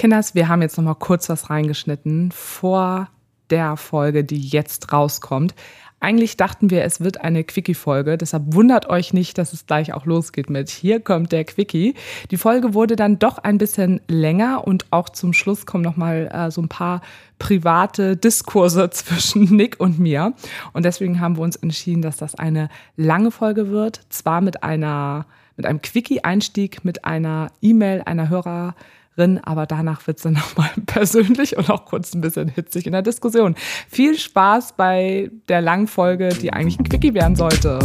Kinders, 0.00 0.34
wir 0.34 0.48
haben 0.48 0.62
jetzt 0.62 0.78
noch 0.78 0.84
mal 0.84 0.94
kurz 0.94 1.28
was 1.28 1.50
reingeschnitten 1.50 2.32
vor 2.32 3.10
der 3.50 3.76
Folge, 3.76 4.24
die 4.24 4.40
jetzt 4.40 4.94
rauskommt. 4.94 5.54
Eigentlich 6.00 6.38
dachten 6.38 6.70
wir, 6.70 6.84
es 6.84 7.00
wird 7.02 7.20
eine 7.20 7.44
Quickie-Folge, 7.44 8.16
deshalb 8.16 8.54
wundert 8.54 8.88
euch 8.88 9.12
nicht, 9.12 9.36
dass 9.36 9.52
es 9.52 9.66
gleich 9.66 9.92
auch 9.92 10.06
losgeht 10.06 10.48
mit 10.48 10.70
Hier 10.70 11.00
kommt 11.00 11.32
der 11.32 11.44
Quickie. 11.44 11.92
Die 12.30 12.38
Folge 12.38 12.72
wurde 12.72 12.96
dann 12.96 13.18
doch 13.18 13.36
ein 13.36 13.58
bisschen 13.58 14.00
länger 14.08 14.66
und 14.66 14.86
auch 14.90 15.10
zum 15.10 15.34
Schluss 15.34 15.66
kommen 15.66 15.84
nochmal 15.84 16.30
äh, 16.32 16.50
so 16.50 16.62
ein 16.62 16.70
paar 16.70 17.02
private 17.38 18.16
Diskurse 18.16 18.88
zwischen 18.92 19.54
Nick 19.54 19.80
und 19.80 19.98
mir. 19.98 20.32
Und 20.72 20.86
deswegen 20.86 21.20
haben 21.20 21.36
wir 21.36 21.42
uns 21.42 21.56
entschieden, 21.56 22.00
dass 22.00 22.16
das 22.16 22.34
eine 22.34 22.70
lange 22.96 23.30
Folge 23.30 23.68
wird, 23.68 24.00
zwar 24.08 24.40
mit 24.40 24.62
einer 24.62 25.26
mit 25.58 25.66
einem 25.66 25.82
Quickie-Einstieg, 25.82 26.86
mit 26.86 27.04
einer 27.04 27.48
E-Mail 27.60 28.00
einer 28.06 28.30
Hörer 28.30 28.74
drin, 29.20 29.38
aber 29.38 29.66
danach 29.66 30.06
wird 30.06 30.16
es 30.18 30.22
dann 30.22 30.32
nochmal 30.34 30.70
persönlich 30.86 31.56
und 31.56 31.70
auch 31.70 31.84
kurz 31.84 32.14
ein 32.14 32.20
bisschen 32.20 32.48
hitzig 32.48 32.86
in 32.86 32.92
der 32.92 33.02
Diskussion. 33.02 33.54
Viel 33.88 34.18
Spaß 34.18 34.74
bei 34.76 35.30
der 35.48 35.60
langen 35.60 35.86
Folge, 35.86 36.30
die 36.30 36.52
eigentlich 36.52 36.78
ein 36.78 36.84
Quickie 36.84 37.14
werden 37.14 37.36
sollte. 37.36 37.78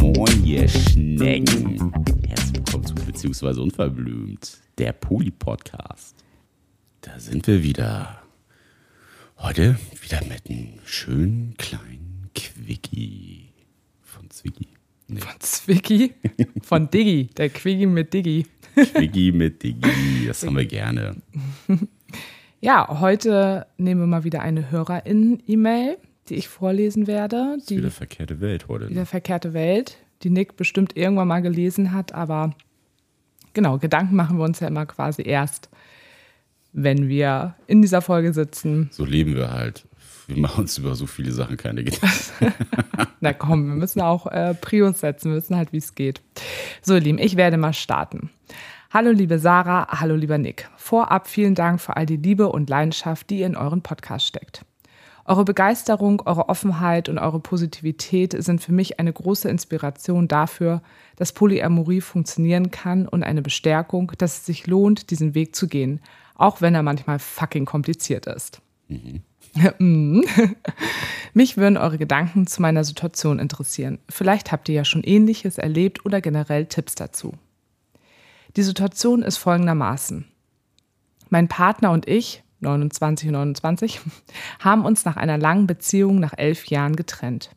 Moin, 0.00 0.44
ihr 0.44 0.68
Schnecken. 0.68 1.92
Herzlich 2.28 2.56
willkommen 2.56 2.84
zu 2.84 2.94
Beziehungsweise 2.94 3.62
Unverblümt, 3.62 4.58
der 4.78 4.92
Poli-Podcast. 4.92 6.16
Da 7.00 7.18
sind 7.18 7.46
wir 7.46 7.62
wieder. 7.62 8.22
Heute 9.38 9.78
wieder 10.00 10.22
mit 10.24 10.48
einem 10.48 10.78
schönen 10.84 11.54
kleinen 11.58 12.30
Quickie 12.34 13.50
von 14.02 14.28
Zwicky. 14.30 14.68
Nee. 15.08 15.20
Von 15.20 15.34
Zwicky? 15.38 16.14
Von 16.62 16.90
Diggi, 16.90 17.28
der 17.36 17.50
Quickie 17.50 17.86
mit 17.86 18.12
Diggi. 18.12 18.46
Quickie 18.76 19.32
mit 19.32 19.62
Digi, 19.62 20.26
das 20.26 20.44
haben 20.44 20.56
wir 20.56 20.66
gerne. 20.66 21.16
Ja, 22.60 23.00
heute 23.00 23.66
nehmen 23.78 24.02
wir 24.02 24.06
mal 24.06 24.24
wieder 24.24 24.40
eine 24.42 24.70
HörerInnen-E-Mail, 24.70 25.98
die 26.28 26.34
ich 26.34 26.48
vorlesen 26.48 27.06
werde. 27.06 27.52
Das 27.54 27.62
ist 27.62 27.70
die, 27.70 27.78
wieder 27.78 27.90
verkehrte 27.90 28.40
Welt 28.40 28.68
heute. 28.68 28.84
Ne? 28.84 28.90
Wieder 28.90 29.06
verkehrte 29.06 29.54
Welt, 29.54 29.98
die 30.22 30.30
Nick 30.30 30.56
bestimmt 30.56 30.96
irgendwann 30.96 31.28
mal 31.28 31.40
gelesen 31.40 31.92
hat, 31.92 32.12
aber 32.12 32.54
genau, 33.54 33.78
Gedanken 33.78 34.14
machen 34.14 34.38
wir 34.38 34.44
uns 34.44 34.60
ja 34.60 34.68
immer 34.68 34.86
quasi 34.86 35.22
erst, 35.22 35.70
wenn 36.72 37.08
wir 37.08 37.54
in 37.66 37.80
dieser 37.80 38.02
Folge 38.02 38.34
sitzen. 38.34 38.88
So 38.92 39.04
leben 39.04 39.34
wir 39.34 39.52
halt. 39.52 39.86
Wir 40.26 40.38
machen 40.38 40.62
uns 40.62 40.76
über 40.78 40.94
so 40.96 41.06
viele 41.06 41.30
Sachen 41.30 41.56
keine 41.56 41.84
Gedanken. 41.84 42.16
Na 43.20 43.32
komm, 43.32 43.68
wir 43.68 43.76
müssen 43.76 44.00
auch 44.00 44.26
äh, 44.26 44.54
Prios 44.54 45.00
setzen, 45.00 45.30
wir 45.30 45.36
wissen 45.36 45.56
halt, 45.56 45.72
wie 45.72 45.78
es 45.78 45.94
geht. 45.94 46.20
So, 46.82 46.94
ihr 46.94 47.00
Lieben, 47.00 47.18
ich 47.18 47.36
werde 47.36 47.56
mal 47.56 47.72
starten. 47.72 48.30
Hallo 48.90 49.10
liebe 49.10 49.38
Sarah, 49.38 50.00
hallo 50.00 50.14
lieber 50.14 50.38
Nick. 50.38 50.68
Vorab 50.76 51.28
vielen 51.28 51.54
Dank 51.54 51.80
für 51.80 51.96
all 51.96 52.06
die 52.06 52.16
Liebe 52.16 52.48
und 52.48 52.70
Leidenschaft, 52.70 53.30
die 53.30 53.40
ihr 53.40 53.46
in 53.46 53.56
euren 53.56 53.82
Podcast 53.82 54.26
steckt. 54.26 54.64
Eure 55.24 55.44
Begeisterung, 55.44 56.22
eure 56.24 56.48
Offenheit 56.48 57.08
und 57.08 57.18
eure 57.18 57.40
Positivität 57.40 58.34
sind 58.42 58.60
für 58.62 58.72
mich 58.72 59.00
eine 59.00 59.12
große 59.12 59.48
Inspiration 59.48 60.28
dafür, 60.28 60.82
dass 61.16 61.32
Polyamorie 61.32 62.00
funktionieren 62.00 62.70
kann 62.70 63.08
und 63.08 63.24
eine 63.24 63.42
Bestärkung, 63.42 64.12
dass 64.18 64.38
es 64.38 64.46
sich 64.46 64.66
lohnt, 64.68 65.10
diesen 65.10 65.34
Weg 65.34 65.56
zu 65.56 65.66
gehen, 65.66 66.00
auch 66.36 66.60
wenn 66.60 66.76
er 66.76 66.84
manchmal 66.84 67.18
fucking 67.18 67.64
kompliziert 67.64 68.26
ist. 68.26 68.60
Mhm. 68.88 69.22
Mich 71.34 71.56
würden 71.56 71.76
eure 71.76 71.98
Gedanken 71.98 72.46
zu 72.46 72.62
meiner 72.62 72.84
Situation 72.84 73.38
interessieren. 73.38 73.98
Vielleicht 74.08 74.52
habt 74.52 74.68
ihr 74.68 74.74
ja 74.74 74.84
schon 74.84 75.02
ähnliches 75.02 75.58
erlebt 75.58 76.04
oder 76.04 76.20
generell 76.20 76.66
Tipps 76.66 76.94
dazu. 76.94 77.32
Die 78.56 78.62
Situation 78.62 79.22
ist 79.22 79.36
folgendermaßen. 79.36 80.26
Mein 81.28 81.48
Partner 81.48 81.90
und 81.90 82.08
ich, 82.08 82.42
29 82.60 83.28
und 83.28 83.34
29, 83.34 84.00
haben 84.60 84.84
uns 84.84 85.04
nach 85.04 85.16
einer 85.16 85.38
langen 85.38 85.66
Beziehung 85.66 86.20
nach 86.20 86.34
elf 86.36 86.66
Jahren 86.66 86.96
getrennt. 86.96 87.50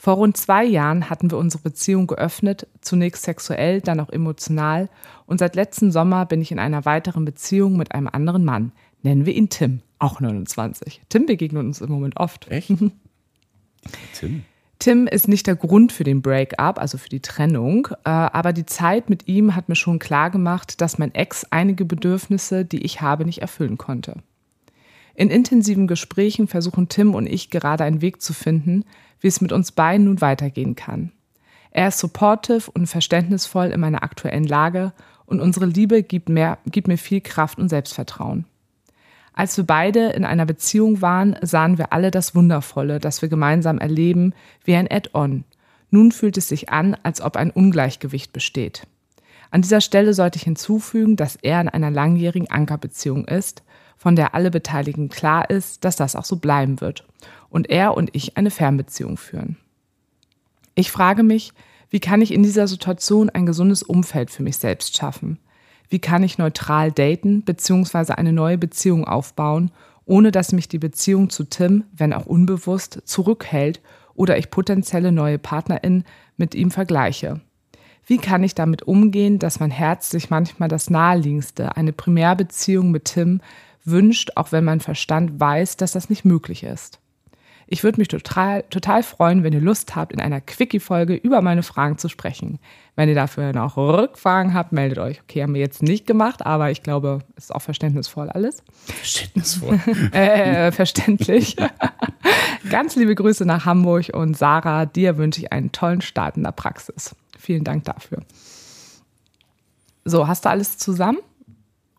Vor 0.00 0.14
rund 0.14 0.36
zwei 0.36 0.64
Jahren 0.64 1.10
hatten 1.10 1.30
wir 1.32 1.38
unsere 1.38 1.64
Beziehung 1.64 2.06
geöffnet, 2.06 2.68
zunächst 2.80 3.24
sexuell, 3.24 3.80
dann 3.80 3.98
auch 3.98 4.10
emotional, 4.10 4.88
und 5.26 5.38
seit 5.38 5.56
letzten 5.56 5.90
Sommer 5.90 6.24
bin 6.24 6.40
ich 6.40 6.52
in 6.52 6.60
einer 6.60 6.84
weiteren 6.84 7.24
Beziehung 7.24 7.76
mit 7.76 7.92
einem 7.92 8.06
anderen 8.06 8.44
Mann. 8.44 8.70
Nennen 9.02 9.26
wir 9.26 9.34
ihn 9.34 9.48
Tim. 9.48 9.82
Auch 9.98 10.20
29. 10.20 11.02
Tim 11.08 11.26
begegnet 11.26 11.64
uns 11.64 11.80
im 11.80 11.90
Moment 11.90 12.16
oft. 12.16 12.48
Echt? 12.48 12.68
Tim? 14.14 14.44
Tim 14.78 15.08
ist 15.08 15.26
nicht 15.26 15.48
der 15.48 15.56
Grund 15.56 15.90
für 15.90 16.04
den 16.04 16.22
Breakup, 16.22 16.78
also 16.78 16.98
für 16.98 17.08
die 17.08 17.20
Trennung, 17.20 17.88
äh, 18.04 18.10
aber 18.10 18.52
die 18.52 18.66
Zeit 18.66 19.10
mit 19.10 19.26
ihm 19.26 19.56
hat 19.56 19.68
mir 19.68 19.74
schon 19.74 19.98
klar 19.98 20.30
gemacht, 20.30 20.80
dass 20.80 20.98
mein 20.98 21.14
Ex 21.14 21.44
einige 21.50 21.84
Bedürfnisse, 21.84 22.64
die 22.64 22.84
ich 22.84 23.00
habe, 23.00 23.24
nicht 23.24 23.42
erfüllen 23.42 23.76
konnte. 23.76 24.22
In 25.14 25.30
intensiven 25.30 25.88
Gesprächen 25.88 26.46
versuchen 26.46 26.88
Tim 26.88 27.16
und 27.16 27.26
ich 27.26 27.50
gerade 27.50 27.82
einen 27.82 28.02
Weg 28.02 28.22
zu 28.22 28.32
finden, 28.32 28.84
wie 29.20 29.26
es 29.26 29.40
mit 29.40 29.50
uns 29.50 29.72
beiden 29.72 30.04
nun 30.04 30.20
weitergehen 30.20 30.76
kann. 30.76 31.10
Er 31.72 31.88
ist 31.88 31.98
supportive 31.98 32.70
und 32.70 32.86
verständnisvoll 32.86 33.66
in 33.66 33.80
meiner 33.80 34.04
aktuellen 34.04 34.46
Lage 34.46 34.92
und 35.26 35.40
unsere 35.40 35.66
Liebe 35.66 36.04
gibt, 36.04 36.28
mehr, 36.28 36.58
gibt 36.66 36.86
mir 36.86 36.98
viel 36.98 37.20
Kraft 37.20 37.58
und 37.58 37.68
Selbstvertrauen. 37.68 38.44
Als 39.38 39.56
wir 39.56 39.62
beide 39.62 40.08
in 40.08 40.24
einer 40.24 40.46
Beziehung 40.46 41.00
waren, 41.00 41.36
sahen 41.42 41.78
wir 41.78 41.92
alle 41.92 42.10
das 42.10 42.34
Wundervolle, 42.34 42.98
das 42.98 43.22
wir 43.22 43.28
gemeinsam 43.28 43.78
erleben, 43.78 44.34
wie 44.64 44.74
ein 44.74 44.90
Add-on. 44.90 45.44
Nun 45.90 46.10
fühlt 46.10 46.36
es 46.36 46.48
sich 46.48 46.70
an, 46.70 46.96
als 47.04 47.20
ob 47.20 47.36
ein 47.36 47.52
Ungleichgewicht 47.52 48.32
besteht. 48.32 48.88
An 49.52 49.62
dieser 49.62 49.80
Stelle 49.80 50.12
sollte 50.12 50.38
ich 50.38 50.42
hinzufügen, 50.42 51.14
dass 51.14 51.36
er 51.36 51.60
in 51.60 51.68
einer 51.68 51.92
langjährigen 51.92 52.50
Ankerbeziehung 52.50 53.28
ist, 53.28 53.62
von 53.96 54.16
der 54.16 54.34
alle 54.34 54.50
Beteiligten 54.50 55.08
klar 55.08 55.48
ist, 55.48 55.84
dass 55.84 55.94
das 55.94 56.16
auch 56.16 56.24
so 56.24 56.38
bleiben 56.38 56.80
wird 56.80 57.06
und 57.48 57.70
er 57.70 57.96
und 57.96 58.10
ich 58.16 58.36
eine 58.36 58.50
Fernbeziehung 58.50 59.16
führen. 59.16 59.56
Ich 60.74 60.90
frage 60.90 61.22
mich, 61.22 61.52
wie 61.90 62.00
kann 62.00 62.22
ich 62.22 62.34
in 62.34 62.42
dieser 62.42 62.66
Situation 62.66 63.30
ein 63.30 63.46
gesundes 63.46 63.84
Umfeld 63.84 64.32
für 64.32 64.42
mich 64.42 64.56
selbst 64.56 64.96
schaffen? 64.96 65.38
Wie 65.88 65.98
kann 65.98 66.22
ich 66.22 66.38
neutral 66.38 66.92
daten 66.92 67.42
bzw. 67.42 68.12
eine 68.12 68.32
neue 68.32 68.58
Beziehung 68.58 69.04
aufbauen, 69.06 69.70
ohne 70.04 70.30
dass 70.30 70.52
mich 70.52 70.68
die 70.68 70.78
Beziehung 70.78 71.30
zu 71.30 71.44
Tim, 71.44 71.84
wenn 71.92 72.12
auch 72.12 72.26
unbewusst, 72.26 73.02
zurückhält 73.04 73.80
oder 74.14 74.38
ich 74.38 74.50
potenzielle 74.50 75.12
neue 75.12 75.38
PartnerInnen 75.38 76.04
mit 76.36 76.54
ihm 76.54 76.70
vergleiche. 76.70 77.40
Wie 78.06 78.18
kann 78.18 78.42
ich 78.42 78.54
damit 78.54 78.82
umgehen, 78.84 79.38
dass 79.38 79.60
mein 79.60 79.70
Herz 79.70 80.10
sich 80.10 80.30
manchmal 80.30 80.70
das 80.70 80.88
Naheliegendste, 80.88 81.76
eine 81.76 81.92
Primärbeziehung 81.92 82.90
mit 82.90 83.04
Tim, 83.04 83.42
wünscht, 83.84 84.32
auch 84.34 84.50
wenn 84.50 84.64
mein 84.64 84.80
Verstand 84.80 85.38
weiß, 85.38 85.76
dass 85.76 85.92
das 85.92 86.08
nicht 86.08 86.24
möglich 86.24 86.62
ist? 86.62 87.00
Ich 87.70 87.84
würde 87.84 88.00
mich 88.00 88.08
total, 88.08 88.62
total 88.70 89.02
freuen, 89.02 89.44
wenn 89.44 89.52
ihr 89.52 89.60
Lust 89.60 89.94
habt, 89.94 90.12
in 90.12 90.20
einer 90.20 90.40
Quickie-Folge 90.40 91.14
über 91.14 91.42
meine 91.42 91.62
Fragen 91.62 91.98
zu 91.98 92.08
sprechen. 92.08 92.58
Wenn 92.96 93.10
ihr 93.10 93.14
dafür 93.14 93.52
noch 93.52 93.76
Rückfragen 93.76 94.54
habt, 94.54 94.72
meldet 94.72 94.98
euch. 94.98 95.20
Okay, 95.20 95.42
haben 95.42 95.52
wir 95.52 95.60
jetzt 95.60 95.82
nicht 95.82 96.06
gemacht, 96.06 96.46
aber 96.46 96.70
ich 96.70 96.82
glaube, 96.82 97.18
es 97.36 97.44
ist 97.44 97.54
auch 97.54 97.60
verständnisvoll 97.60 98.30
alles. 98.30 98.62
Verständnisvoll. 98.86 99.78
äh, 100.12 100.72
verständlich. 100.72 101.56
Ganz 102.70 102.96
liebe 102.96 103.14
Grüße 103.14 103.44
nach 103.44 103.66
Hamburg 103.66 104.10
und 104.14 104.34
Sarah, 104.34 104.86
dir 104.86 105.18
wünsche 105.18 105.42
ich 105.42 105.52
einen 105.52 105.70
tollen 105.70 106.00
Start 106.00 106.38
in 106.38 106.44
der 106.44 106.52
Praxis. 106.52 107.14
Vielen 107.38 107.64
Dank 107.64 107.84
dafür. 107.84 108.22
So, 110.06 110.26
hast 110.26 110.46
du 110.46 110.48
alles 110.48 110.78
zusammen? 110.78 111.18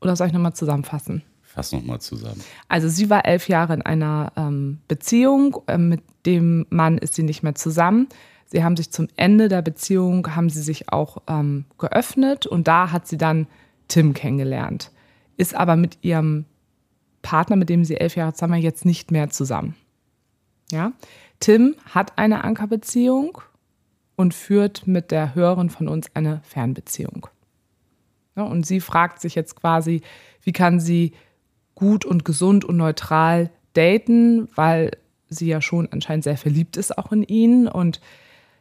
Oder 0.01 0.15
soll 0.15 0.27
ich 0.27 0.33
nochmal 0.33 0.53
zusammenfassen? 0.53 1.21
Fass 1.59 1.73
nochmal 1.73 1.99
zusammen. 1.99 2.41
Also 2.69 2.87
sie 2.87 3.09
war 3.09 3.25
elf 3.25 3.49
Jahre 3.49 3.73
in 3.73 3.81
einer 3.81 4.31
ähm, 4.37 4.79
Beziehung, 4.87 5.57
ähm, 5.67 5.89
mit 5.89 6.01
dem 6.25 6.65
Mann 6.69 6.97
ist 6.97 7.15
sie 7.15 7.23
nicht 7.23 7.43
mehr 7.43 7.55
zusammen. 7.55 8.07
Sie 8.45 8.63
haben 8.63 8.77
sich 8.77 8.91
zum 8.91 9.09
Ende 9.17 9.49
der 9.49 9.61
Beziehung, 9.61 10.35
haben 10.37 10.49
sie 10.49 10.61
sich 10.61 10.89
auch 10.89 11.17
ähm, 11.27 11.65
geöffnet 11.77 12.47
und 12.47 12.69
da 12.69 12.93
hat 12.93 13.07
sie 13.07 13.17
dann 13.17 13.45
Tim 13.89 14.13
kennengelernt. 14.13 14.91
Ist 15.35 15.53
aber 15.53 15.75
mit 15.75 15.97
ihrem 16.01 16.45
Partner, 17.21 17.57
mit 17.57 17.67
dem 17.67 17.83
sie 17.83 17.97
elf 17.97 18.15
Jahre 18.15 18.33
zusammen 18.33 18.53
war, 18.53 18.59
jetzt 18.59 18.85
nicht 18.85 19.11
mehr 19.11 19.29
zusammen. 19.29 19.75
Ja? 20.71 20.93
Tim 21.41 21.75
hat 21.93 22.17
eine 22.17 22.45
Ankerbeziehung 22.45 23.41
und 24.15 24.33
führt 24.33 24.87
mit 24.87 25.11
der 25.11 25.35
Hörerin 25.35 25.69
von 25.69 25.89
uns 25.89 26.07
eine 26.15 26.39
Fernbeziehung. 26.43 27.27
Ja, 28.37 28.43
und 28.43 28.65
sie 28.65 28.79
fragt 28.79 29.19
sich 29.19 29.35
jetzt 29.35 29.57
quasi, 29.57 30.01
wie 30.43 30.53
kann 30.53 30.79
sie 30.79 31.11
gut 31.79 32.05
und 32.05 32.25
gesund 32.25 32.65
und 32.65 32.77
neutral 32.77 33.49
daten, 33.73 34.49
weil 34.55 34.91
sie 35.29 35.47
ja 35.47 35.61
schon 35.61 35.87
anscheinend 35.91 36.25
sehr 36.25 36.37
verliebt 36.37 36.75
ist 36.75 36.97
auch 36.97 37.11
in 37.11 37.23
ihn 37.23 37.67
und 37.67 38.01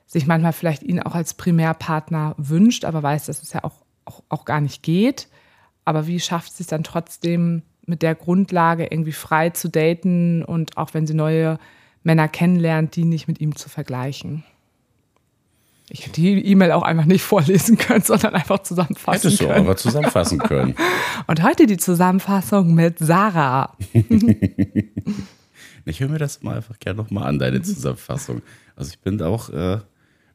sich 0.07 0.27
manchmal 0.27 0.53
vielleicht 0.53 0.83
ihn 0.83 1.01
auch 1.01 1.15
als 1.15 1.35
Primärpartner 1.35 2.35
wünscht, 2.39 2.85
aber 2.85 3.03
weiß, 3.03 3.27
dass 3.27 3.43
es 3.43 3.53
ja 3.53 3.65
auch, 3.65 3.85
auch, 4.05 4.23
auch 4.29 4.45
gar 4.45 4.61
nicht 4.61 4.83
geht. 4.83 5.29
Aber 5.85 6.07
wie 6.07 6.21
schafft 6.21 6.53
sie 6.53 6.63
es 6.63 6.69
dann 6.69 6.85
trotzdem 6.85 7.63
mit 7.87 8.03
der 8.03 8.15
Grundlage 8.15 8.87
irgendwie 8.87 9.13
frei 9.13 9.51
zu 9.51 9.69
daten 9.69 10.45
und 10.45 10.77
auch 10.77 10.95
wenn 10.95 11.07
sie 11.07 11.15
neue 11.15 11.59
Männer 12.03 12.29
kennenlernt, 12.29 12.97
die 12.97 13.05
nicht 13.05 13.29
mit 13.29 13.41
ihm 13.41 13.57
zu 13.57 13.69
vergleichen? 13.69 14.45
Ich 15.91 16.05
hätte 16.05 16.21
die 16.21 16.45
E-Mail 16.47 16.73
auch 16.73 16.83
einfach 16.83 17.07
nicht 17.07 17.23
vorlesen 17.25 17.79
können, 17.79 18.03
sondern 18.03 18.35
einfach 18.35 18.61
zusammenfassen 18.63 19.31
Hättest 19.31 19.39
können. 19.39 19.51
Hättest 19.51 19.65
du 19.65 19.71
aber 19.71 19.77
zusammenfassen 19.77 20.39
können. 20.39 20.75
Und 21.27 21.43
heute 21.43 21.67
die 21.67 21.77
Zusammenfassung 21.77 22.75
mit 22.75 22.99
Sarah. 22.99 23.77
ich 25.85 26.01
höre 26.01 26.09
mir 26.09 26.19
das 26.19 26.43
mal 26.43 26.57
einfach 26.57 26.79
gerne 26.79 26.99
nochmal 26.99 27.29
an, 27.29 27.39
deine 27.39 27.63
Zusammenfassung. 27.63 28.43
Also 28.77 28.91
ich 28.91 28.99
bin 29.01 29.21
auch, 29.23 29.51
äh, 29.51 29.79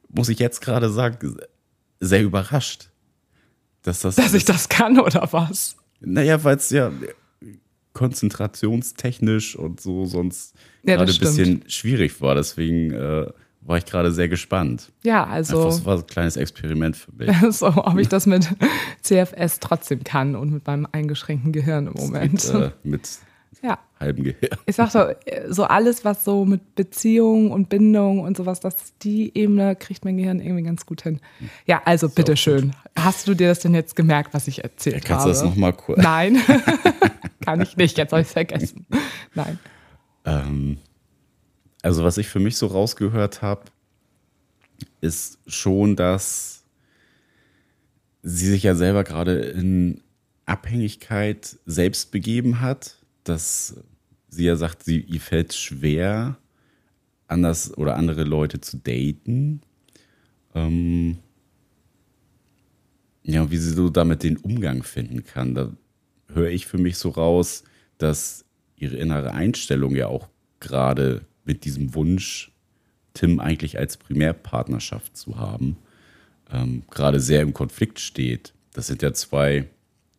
muss 0.08 0.28
ich 0.28 0.38
jetzt 0.38 0.60
gerade 0.60 0.90
sagen, 0.90 1.36
sehr 2.00 2.22
überrascht. 2.22 2.90
Dass, 3.82 4.00
das 4.00 4.16
dass 4.16 4.32
ich 4.32 4.46
das 4.46 4.68
kann 4.68 4.98
oder 4.98 5.28
was? 5.32 5.76
Naja, 6.00 6.42
weil 6.42 6.56
es 6.56 6.70
ja 6.70 6.90
konzentrationstechnisch 7.92 9.56
und 9.56 9.80
so 9.80 10.06
sonst 10.06 10.54
ja, 10.82 10.96
gerade 10.96 11.12
ein 11.12 11.18
bisschen 11.18 11.64
schwierig 11.68 12.20
war. 12.20 12.34
Deswegen 12.34 12.92
äh, 12.92 13.26
war 13.64 13.78
ich 13.78 13.86
gerade 13.86 14.12
sehr 14.12 14.28
gespannt. 14.28 14.92
Ja, 15.02 15.24
also. 15.24 15.64
das 15.64 15.84
war 15.84 15.96
ein 15.96 16.06
kleines 16.06 16.36
Experiment 16.36 16.96
für 16.96 17.12
mich. 17.12 17.30
so, 17.50 17.66
ob 17.68 17.98
ich 17.98 18.08
das 18.08 18.26
mit 18.26 18.48
CFS 19.02 19.60
trotzdem 19.60 20.04
kann 20.04 20.36
und 20.36 20.52
mit 20.52 20.66
meinem 20.66 20.86
eingeschränkten 20.90 21.52
Gehirn 21.52 21.86
im 21.86 21.94
Moment. 21.94 22.42
Geht, 22.42 22.54
äh, 22.54 22.70
mit 22.82 23.08
ja. 23.62 23.78
halbem 23.98 24.24
Gehirn. 24.24 24.58
Ich 24.66 24.76
sag 24.76 24.92
doch, 24.92 25.14
so 25.48 25.64
alles, 25.64 26.04
was 26.04 26.24
so 26.24 26.44
mit 26.44 26.74
Beziehung 26.74 27.50
und 27.50 27.70
Bindung 27.70 28.20
und 28.20 28.36
sowas, 28.36 28.60
das, 28.60 28.96
die 29.02 29.36
Ebene 29.36 29.76
kriegt 29.76 30.04
mein 30.04 30.18
Gehirn 30.18 30.40
irgendwie 30.40 30.64
ganz 30.64 30.84
gut 30.84 31.02
hin. 31.02 31.20
Ja, 31.64 31.80
also 31.84 32.08
so, 32.08 32.14
bitteschön. 32.14 32.72
Hast 32.96 33.26
du 33.26 33.34
dir 33.34 33.48
das 33.48 33.60
denn 33.60 33.74
jetzt 33.74 33.96
gemerkt, 33.96 34.34
was 34.34 34.46
ich 34.46 34.62
erzählt 34.62 34.96
ja, 34.96 35.00
kannst 35.00 35.10
habe? 35.10 35.30
Kannst 35.30 35.40
du 35.40 35.46
das 35.46 35.54
nochmal 35.54 35.72
kurz? 35.72 36.02
Nein, 36.02 36.38
kann 37.40 37.62
ich 37.62 37.76
nicht. 37.76 37.96
Jetzt 37.96 38.12
habe 38.12 38.20
ich 38.20 38.28
es 38.28 38.32
vergessen. 38.34 38.86
Nein. 39.34 39.58
Ähm, 40.26 40.78
also 41.84 42.02
was 42.02 42.16
ich 42.16 42.28
für 42.28 42.40
mich 42.40 42.56
so 42.56 42.66
rausgehört 42.66 43.42
habe, 43.42 43.64
ist 45.02 45.38
schon, 45.46 45.96
dass 45.96 46.64
sie 48.22 48.46
sich 48.46 48.62
ja 48.62 48.74
selber 48.74 49.04
gerade 49.04 49.34
in 49.34 50.00
Abhängigkeit 50.46 51.58
selbst 51.66 52.10
begeben 52.10 52.62
hat, 52.62 52.96
dass 53.22 53.76
sie 54.28 54.46
ja 54.46 54.56
sagt, 54.56 54.82
sie, 54.82 55.00
ihr 55.00 55.20
fällt 55.20 55.52
schwer, 55.52 56.38
anders 57.26 57.76
oder 57.76 57.96
andere 57.96 58.24
Leute 58.24 58.62
zu 58.62 58.78
daten. 58.78 59.60
Ähm 60.54 61.18
ja, 63.24 63.50
wie 63.50 63.58
sie 63.58 63.74
so 63.74 63.90
damit 63.90 64.22
den 64.22 64.38
Umgang 64.38 64.84
finden 64.84 65.22
kann. 65.24 65.54
Da 65.54 65.70
höre 66.32 66.48
ich 66.48 66.64
für 66.64 66.78
mich 66.78 66.96
so 66.96 67.10
raus, 67.10 67.62
dass 67.98 68.46
ihre 68.74 68.96
innere 68.96 69.32
Einstellung 69.32 69.94
ja 69.94 70.06
auch 70.06 70.30
gerade 70.60 71.26
mit 71.44 71.64
diesem 71.64 71.94
Wunsch, 71.94 72.52
Tim 73.12 73.38
eigentlich 73.38 73.78
als 73.78 73.96
Primärpartnerschaft 73.96 75.16
zu 75.16 75.38
haben, 75.38 75.76
ähm, 76.50 76.82
gerade 76.90 77.20
sehr 77.20 77.42
im 77.42 77.54
Konflikt 77.54 78.00
steht. 78.00 78.52
Das 78.72 78.88
sind 78.88 79.02
ja 79.02 79.12
zwei, 79.12 79.68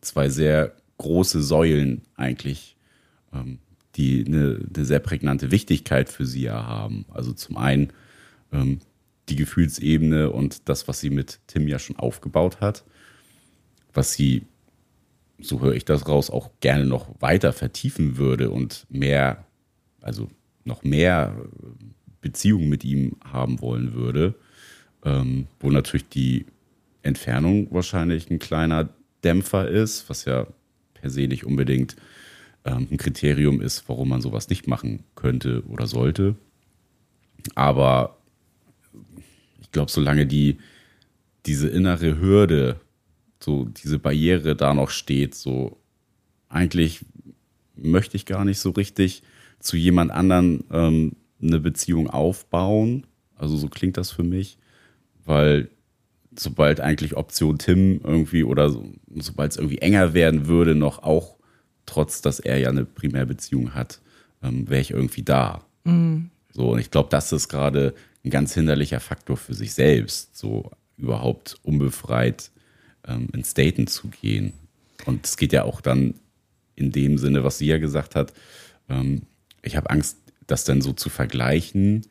zwei 0.00 0.28
sehr 0.28 0.74
große 0.98 1.42
Säulen 1.42 2.02
eigentlich, 2.16 2.76
ähm, 3.32 3.58
die 3.96 4.24
eine, 4.26 4.66
eine, 4.74 4.84
sehr 4.84 4.98
prägnante 4.98 5.50
Wichtigkeit 5.50 6.08
für 6.08 6.26
sie 6.26 6.42
ja 6.42 6.66
haben. 6.66 7.04
Also 7.10 7.32
zum 7.32 7.56
einen 7.56 7.92
ähm, 8.52 8.80
die 9.28 9.36
Gefühlsebene 9.36 10.30
und 10.30 10.68
das, 10.68 10.88
was 10.88 11.00
sie 11.00 11.10
mit 11.10 11.40
Tim 11.46 11.68
ja 11.68 11.78
schon 11.78 11.96
aufgebaut 11.96 12.60
hat, 12.60 12.84
was 13.92 14.12
sie, 14.12 14.46
so 15.38 15.60
höre 15.60 15.74
ich 15.74 15.84
das 15.84 16.08
raus, 16.08 16.30
auch 16.30 16.50
gerne 16.60 16.86
noch 16.86 17.20
weiter 17.20 17.52
vertiefen 17.52 18.16
würde 18.16 18.50
und 18.50 18.86
mehr, 18.88 19.44
also 20.00 20.28
noch 20.66 20.84
mehr 20.84 21.34
Beziehungen 22.20 22.68
mit 22.68 22.84
ihm 22.84 23.16
haben 23.24 23.60
wollen 23.60 23.94
würde, 23.94 24.34
ähm, 25.04 25.46
wo 25.60 25.70
natürlich 25.70 26.08
die 26.08 26.46
Entfernung 27.02 27.68
wahrscheinlich 27.70 28.30
ein 28.30 28.38
kleiner 28.38 28.88
Dämpfer 29.22 29.68
ist, 29.68 30.08
was 30.10 30.24
ja 30.24 30.46
per 30.94 31.10
se 31.10 31.28
nicht 31.28 31.44
unbedingt 31.44 31.96
ähm, 32.64 32.88
ein 32.90 32.96
Kriterium 32.96 33.60
ist, 33.60 33.88
warum 33.88 34.08
man 34.08 34.20
sowas 34.20 34.48
nicht 34.48 34.66
machen 34.66 35.04
könnte 35.14 35.62
oder 35.68 35.86
sollte. 35.86 36.34
Aber 37.54 38.18
ich 39.60 39.70
glaube, 39.70 39.90
solange 39.90 40.26
die 40.26 40.58
diese 41.46 41.68
innere 41.68 42.20
Hürde, 42.20 42.80
so 43.38 43.66
diese 43.66 44.00
Barriere 44.00 44.56
da 44.56 44.74
noch 44.74 44.90
steht, 44.90 45.36
so 45.36 45.78
eigentlich 46.48 47.04
möchte 47.76 48.16
ich 48.16 48.26
gar 48.26 48.44
nicht 48.44 48.58
so 48.58 48.70
richtig 48.70 49.22
zu 49.58 49.76
jemand 49.76 50.10
anderen 50.10 50.64
ähm, 50.70 51.16
eine 51.42 51.60
Beziehung 51.60 52.08
aufbauen. 52.08 53.06
Also 53.36 53.56
so 53.56 53.68
klingt 53.68 53.96
das 53.96 54.10
für 54.10 54.22
mich, 54.22 54.58
weil 55.24 55.68
sobald 56.38 56.80
eigentlich 56.80 57.16
Option 57.16 57.58
Tim 57.58 58.00
irgendwie 58.02 58.44
oder 58.44 58.70
so, 58.70 58.92
sobald 59.16 59.52
es 59.52 59.58
irgendwie 59.58 59.78
enger 59.78 60.14
werden 60.14 60.46
würde, 60.46 60.74
noch 60.74 61.02
auch 61.02 61.36
trotz, 61.86 62.20
dass 62.20 62.40
er 62.40 62.58
ja 62.58 62.68
eine 62.68 62.84
Primärbeziehung 62.84 63.74
hat, 63.74 64.00
ähm, 64.42 64.68
wäre 64.68 64.80
ich 64.80 64.90
irgendwie 64.90 65.22
da. 65.22 65.64
Mhm. 65.84 66.30
So, 66.52 66.72
und 66.72 66.78
ich 66.78 66.90
glaube, 66.90 67.08
das 67.10 67.32
ist 67.32 67.48
gerade 67.48 67.94
ein 68.24 68.30
ganz 68.30 68.54
hinderlicher 68.54 69.00
Faktor 69.00 69.36
für 69.36 69.54
sich 69.54 69.74
selbst, 69.74 70.36
so 70.36 70.70
überhaupt 70.96 71.58
unbefreit 71.62 72.50
ähm, 73.06 73.28
ins 73.32 73.54
Daten 73.54 73.86
zu 73.86 74.08
gehen. 74.08 74.52
Und 75.04 75.26
es 75.26 75.36
geht 75.36 75.52
ja 75.52 75.64
auch 75.64 75.80
dann 75.80 76.14
in 76.74 76.92
dem 76.92 77.18
Sinne, 77.18 77.44
was 77.44 77.58
sie 77.58 77.66
ja 77.66 77.78
gesagt 77.78 78.14
hat, 78.14 78.32
ähm, 78.88 79.22
ich 79.66 79.76
habe 79.76 79.90
Angst, 79.90 80.18
das 80.46 80.64
dann 80.64 80.80
so 80.80 80.92
zu 80.92 81.08
vergleichen. 81.10 82.02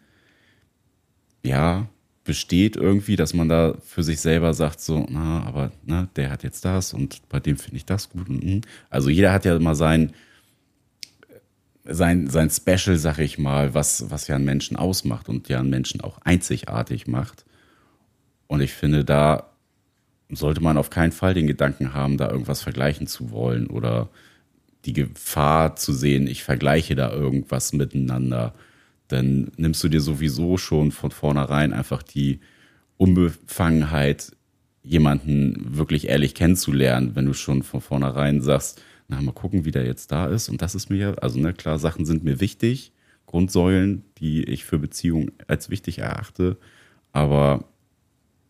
Ja, 1.44 1.88
besteht 2.24 2.76
irgendwie, 2.76 3.16
dass 3.16 3.34
man 3.34 3.50
da 3.50 3.76
für 3.86 4.04
sich 4.04 4.20
selber 4.20 4.54
sagt, 4.54 4.82
so, 4.82 5.06
na, 5.10 5.44
aber 5.44 5.72
na, 5.86 6.10
der 6.16 6.32
hat 6.32 6.44
jetzt 6.44 6.66
das 6.66 6.94
und 6.94 7.28
bei 7.30 7.40
dem 7.40 7.58
finde 7.58 7.78
ich 7.78 7.86
das 7.86 8.10
gut. 8.10 8.28
Hm. 8.28 8.62
Also 8.90 9.10
jeder 9.10 9.32
hat 9.32 9.46
ja 9.46 9.56
immer 9.56 9.76
sein, 9.76 10.14
sein, 11.86 12.28
sein 12.28 12.50
Special, 12.50 12.98
sag 12.98 13.20
ich 13.20 13.38
mal, 13.38 13.76
was, 13.76 14.10
was 14.10 14.28
ja 14.28 14.36
einen 14.36 14.46
Menschen 14.46 14.76
ausmacht 14.76 15.30
und 15.30 15.48
ja 15.50 15.60
einen 15.60 15.70
Menschen 15.70 16.02
auch 16.02 16.18
einzigartig 16.24 17.06
macht. 17.06 17.46
Und 18.48 18.62
ich 18.62 18.74
finde, 18.74 19.06
da 19.06 19.52
sollte 20.30 20.62
man 20.62 20.78
auf 20.78 20.90
keinen 20.90 21.12
Fall 21.12 21.36
den 21.36 21.46
Gedanken 21.46 21.94
haben, 21.94 22.18
da 22.18 22.30
irgendwas 22.32 22.64
vergleichen 22.64 23.06
zu 23.06 23.30
wollen 23.30 23.68
oder 23.68 24.10
die 24.86 24.94
Gefahr 24.94 25.76
zu 25.76 25.94
sehen, 25.94 26.28
ich 26.28 26.44
vergleiche 26.44 26.96
da 26.96 27.12
irgendwas 27.12 27.74
miteinander, 27.74 28.54
dann 29.08 29.52
nimmst 29.58 29.84
du 29.84 29.90
dir 29.90 30.02
sowieso 30.02 30.58
schon 30.58 30.92
von 30.92 31.12
vornherein 31.12 31.74
einfach 31.74 32.04
die 32.04 32.40
Unbefangenheit, 32.98 34.32
jemanden 34.84 35.78
wirklich 35.78 36.08
ehrlich 36.08 36.36
kennenzulernen, 36.36 37.16
wenn 37.16 37.26
du 37.26 37.34
schon 37.34 37.64
von 37.64 37.82
vornherein 37.82 38.42
sagst, 38.42 38.82
na, 39.08 39.22
mal 39.22 39.34
gucken, 39.34 39.66
wie 39.66 39.72
der 39.72 39.86
jetzt 39.86 40.12
da 40.12 40.28
ist. 40.28 40.50
Und 40.50 40.62
das 40.62 40.76
ist 40.76 40.90
mir, 40.90 41.22
also 41.22 41.40
ne, 41.40 41.54
klar, 41.54 41.80
Sachen 41.80 42.06
sind 42.06 42.24
mir 42.24 42.40
wichtig, 42.40 42.92
Grundsäulen, 43.26 44.04
die 44.18 44.44
ich 44.44 44.66
für 44.66 44.80
Beziehungen 44.80 45.32
als 45.48 45.70
wichtig 45.70 46.00
erachte. 46.00 46.58
Aber 47.12 47.66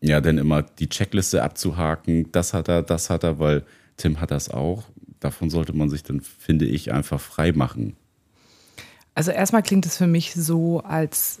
ja, 0.00 0.20
dann 0.20 0.38
immer 0.38 0.62
die 0.62 0.88
Checkliste 0.88 1.42
abzuhaken, 1.42 2.30
das 2.32 2.54
hat 2.54 2.68
er, 2.68 2.82
das 2.82 3.10
hat 3.10 3.24
er, 3.24 3.38
weil 3.38 3.64
Tim 3.96 4.20
hat 4.20 4.30
das 4.30 4.50
auch 4.50 4.84
davon 5.20 5.50
sollte 5.50 5.72
man 5.72 5.88
sich 5.88 6.02
dann, 6.02 6.20
finde 6.20 6.66
ich, 6.66 6.92
einfach 6.92 7.20
frei 7.20 7.52
machen. 7.52 7.96
Also 9.14 9.30
erstmal 9.30 9.62
klingt 9.62 9.86
es 9.86 9.96
für 9.96 10.06
mich 10.06 10.34
so, 10.34 10.80
als 10.80 11.40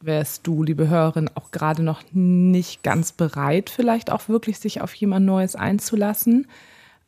wärst 0.00 0.46
du, 0.46 0.62
liebe 0.62 0.88
Hörerin, 0.88 1.30
auch 1.34 1.50
gerade 1.50 1.82
noch 1.82 2.02
nicht 2.12 2.82
ganz 2.82 3.12
bereit, 3.12 3.70
vielleicht 3.70 4.10
auch 4.10 4.28
wirklich 4.28 4.58
sich 4.58 4.80
auf 4.80 4.94
jemand 4.94 5.26
Neues 5.26 5.56
einzulassen, 5.56 6.46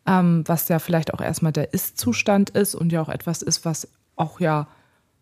ähm, 0.07 0.43
was 0.47 0.69
ja 0.69 0.79
vielleicht 0.79 1.15
auch 1.15 1.21
erstmal 1.21 1.53
der 1.53 1.73
Ist-Zustand 1.73 2.51
ist 2.51 2.75
und 2.75 2.93
ja 2.93 3.01
auch 3.01 3.09
etwas 3.09 3.43
ist, 3.43 3.65
was 3.65 3.89
auch 4.17 4.41
ja 4.41 4.69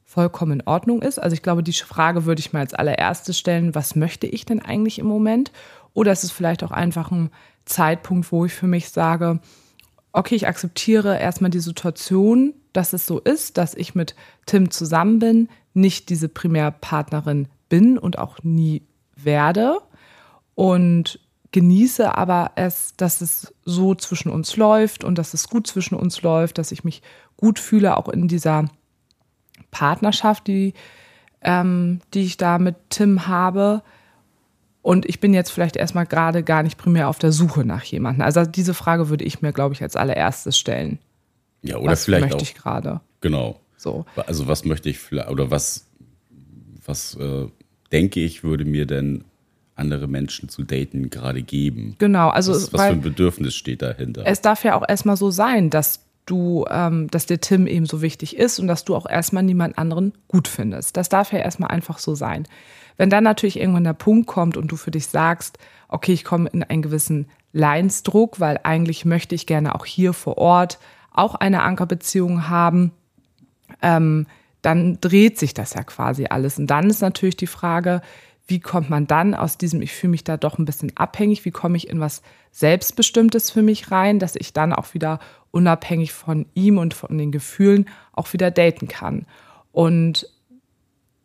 vollkommen 0.05 0.61
in 0.61 0.67
Ordnung 0.67 1.03
ist. 1.03 1.19
Also 1.19 1.35
ich 1.35 1.43
glaube, 1.43 1.63
die 1.63 1.73
Frage 1.73 2.25
würde 2.25 2.41
ich 2.41 2.53
mal 2.53 2.61
als 2.61 2.75
allererstes 2.75 3.39
stellen, 3.39 3.75
was 3.75 3.95
möchte 3.95 4.27
ich 4.27 4.47
denn 4.47 4.63
eigentlich 4.63 4.99
im 4.99 5.07
Moment? 5.07 5.53
Oder 5.93 6.13
ist 6.13 6.25
es 6.25 6.31
vielleicht 6.31 6.65
auch 6.65 6.71
einfach 6.71 7.11
ein 7.11 7.31
Zeitpunkt, 7.67 8.33
wo 8.33 8.47
ich 8.47 8.55
für 8.55 8.67
mich 8.67 8.89
sage, 8.89 9.41
okay, 10.19 10.35
ich 10.35 10.49
akzeptiere 10.49 11.19
erstmal 11.19 11.51
die 11.51 11.61
Situation, 11.61 12.53
dass 12.73 12.93
es 12.93 13.07
so 13.07 13.21
ist, 13.21 13.57
dass 13.57 13.75
ich 13.75 13.95
mit 13.95 14.17
Tim 14.47 14.71
zusammen 14.71 15.21
bin, 15.21 15.49
nicht 15.75 16.09
diese 16.09 16.29
Primärpartnerin 16.29 17.47
bin 17.69 17.99
und 17.99 18.19
auch 18.19 18.43
nie 18.43 18.83
werde 19.15 19.79
und 20.57 21.21
genieße 21.53 22.17
aber 22.17 22.51
es, 22.57 22.95
dass 22.97 23.21
es 23.21 23.55
so 23.65 23.95
zwischen 23.95 24.31
uns 24.31 24.57
läuft 24.57 25.05
und 25.05 25.19
dass 25.19 25.35
es 25.35 25.49
gut 25.49 25.69
zwischen 25.69 25.95
uns 25.95 26.21
läuft, 26.23 26.59
dass 26.59 26.73
ich 26.73 26.83
mich 26.83 27.01
gut 27.37 27.61
fühle, 27.61 27.97
auch 27.97 28.09
in 28.09 28.27
dieser 28.27 28.65
Partnerschaft, 29.71 30.49
die, 30.49 30.75
ähm, 31.43 32.01
die 32.13 32.23
ich 32.23 32.39
da 32.39 32.59
mit 32.59 32.75
Tim 32.91 33.29
habe. 33.29 33.83
Und 34.89 35.05
ich 35.05 35.21
bin 35.21 35.35
jetzt 35.35 35.51
vielleicht 35.51 35.77
erstmal 35.77 36.07
gerade 36.07 36.43
gar 36.43 36.63
nicht 36.63 36.79
primär 36.79 37.11
auf 37.11 37.19
der 37.19 37.31
Suche 37.31 37.63
nach 37.63 37.85
jemandem. 37.85 38.23
Also 38.23 38.47
diese 38.47 38.73
Frage 38.73 39.11
würde 39.11 39.23
ich 39.23 39.43
mir, 39.43 39.53
glaube 39.53 39.75
ich, 39.75 39.83
als 39.83 39.97
allererstes 39.97 40.59
stellen. 40.59 40.99
Ja, 41.61 41.77
oder 41.77 41.93
was 41.93 42.07
vielleicht 42.07 42.23
möchte 42.23 42.37
auch, 42.39 42.41
ich 42.41 42.55
gerade? 42.55 43.03
Genau. 43.21 43.61
So. 43.77 44.07
Also 44.17 44.49
was 44.49 44.65
möchte 44.65 44.89
ich 44.89 44.99
vielleicht, 44.99 45.29
oder 45.29 45.51
was, 45.51 45.87
was 46.87 47.15
äh, 47.17 47.49
denke 47.93 48.21
ich, 48.21 48.45
würde 48.45 48.65
mir 48.65 48.87
denn 48.87 49.25
andere 49.75 50.09
Menschen 50.09 50.49
zu 50.49 50.63
daten 50.63 51.11
gerade 51.11 51.43
geben? 51.43 51.95
Genau, 51.99 52.31
also 52.31 52.55
was, 52.55 52.73
was 52.73 52.81
für 52.81 52.87
ein 52.87 53.03
Bedürfnis 53.03 53.55
steht 53.55 53.83
dahinter? 53.83 54.23
Es 54.25 54.41
darf 54.41 54.65
ja 54.65 54.75
auch 54.75 54.89
erstmal 54.89 55.19
so 55.19 55.31
sein, 55.31 55.69
dass 55.69 56.01
du, 56.25 56.65
ähm, 56.71 57.09
dass 57.11 57.27
dir 57.27 57.43
Tim 57.43 57.67
eben 57.67 57.85
so 57.85 58.01
wichtig 58.01 58.39
ist 58.39 58.59
und 58.59 58.69
dass 58.69 58.87
du 58.87 58.97
auch 58.97 59.05
erstmal 59.07 59.43
niemand 59.43 59.77
anderen 59.77 60.15
gut 60.29 60.49
findest. 60.49 60.97
Das 60.97 61.11
darf 61.11 61.31
ja 61.35 61.41
erstmal 61.41 61.71
einfach 61.71 61.99
so 61.99 62.15
sein. 62.15 62.47
Wenn 62.99 63.09
dann 63.09 63.25
natürlich 63.25 63.59
irgendwann 63.59 63.85
der 63.85 63.95
Punkt 63.95 64.27
kommt 64.27 64.59
und 64.59 64.71
du 64.71 64.77
für 64.77 64.91
dich 64.91 65.07
sagst, 65.07 65.59
okay, 65.89 66.13
ich 66.13 66.25
komme 66.25 66.51
in 66.51 66.63
einen 66.63 66.83
gewissen 66.83 67.29
Leinsdruck, 67.53 68.41
weil 68.41 68.61
eigentlich 68.65 69.07
möchte 69.07 69.35
ich 69.35 69.47
gerne 69.47 69.75
auch 69.75 69.87
hier 69.87 70.13
vor 70.13 70.37
Ort 70.37 70.79
auch 71.13 71.35
eine 71.35 71.63
Ankerbeziehung 71.63 72.49
haben, 72.49 72.93
ähm, 73.81 74.27
dann 74.61 75.01
dreht 75.01 75.39
sich 75.39 75.55
das 75.55 75.75
ja 75.75 75.85
quasi 75.85 76.27
alles. 76.29 76.59
Und 76.59 76.67
dann 76.67 76.91
ist 76.91 77.01
natürlich 77.01 77.37
die 77.37 77.47
Frage, 77.47 78.03
wie 78.49 78.61
kommt 78.61 78.91
man 78.91 79.07
dann 79.07 79.35
aus 79.35 79.59
diesem, 79.59 79.83
ich 79.83 79.93
fühle 79.93 80.13
mich 80.13 80.25
da 80.25 80.37
doch 80.37 80.59
ein 80.59 80.65
bisschen 80.65 80.97
abhängig, 80.97 81.45
wie 81.45 81.51
komme 81.51 81.77
ich 81.77 81.89
in 81.89 82.01
was 82.01 82.23
Selbstbestimmtes 82.51 83.51
für 83.51 83.63
mich 83.63 83.91
rein, 83.91 84.19
dass 84.19 84.35
ich 84.35 84.53
dann 84.53 84.73
auch 84.73 84.95
wieder 84.95 85.21
unabhängig 85.51 86.13
von 86.13 86.47
ihm 86.55 86.79
und 86.79 86.95
von 86.95 87.17
den 87.17 87.31
Gefühlen 87.31 87.89
auch 88.13 88.33
wieder 88.33 88.51
daten 88.51 88.89
kann. 88.89 89.27
Und 89.71 90.29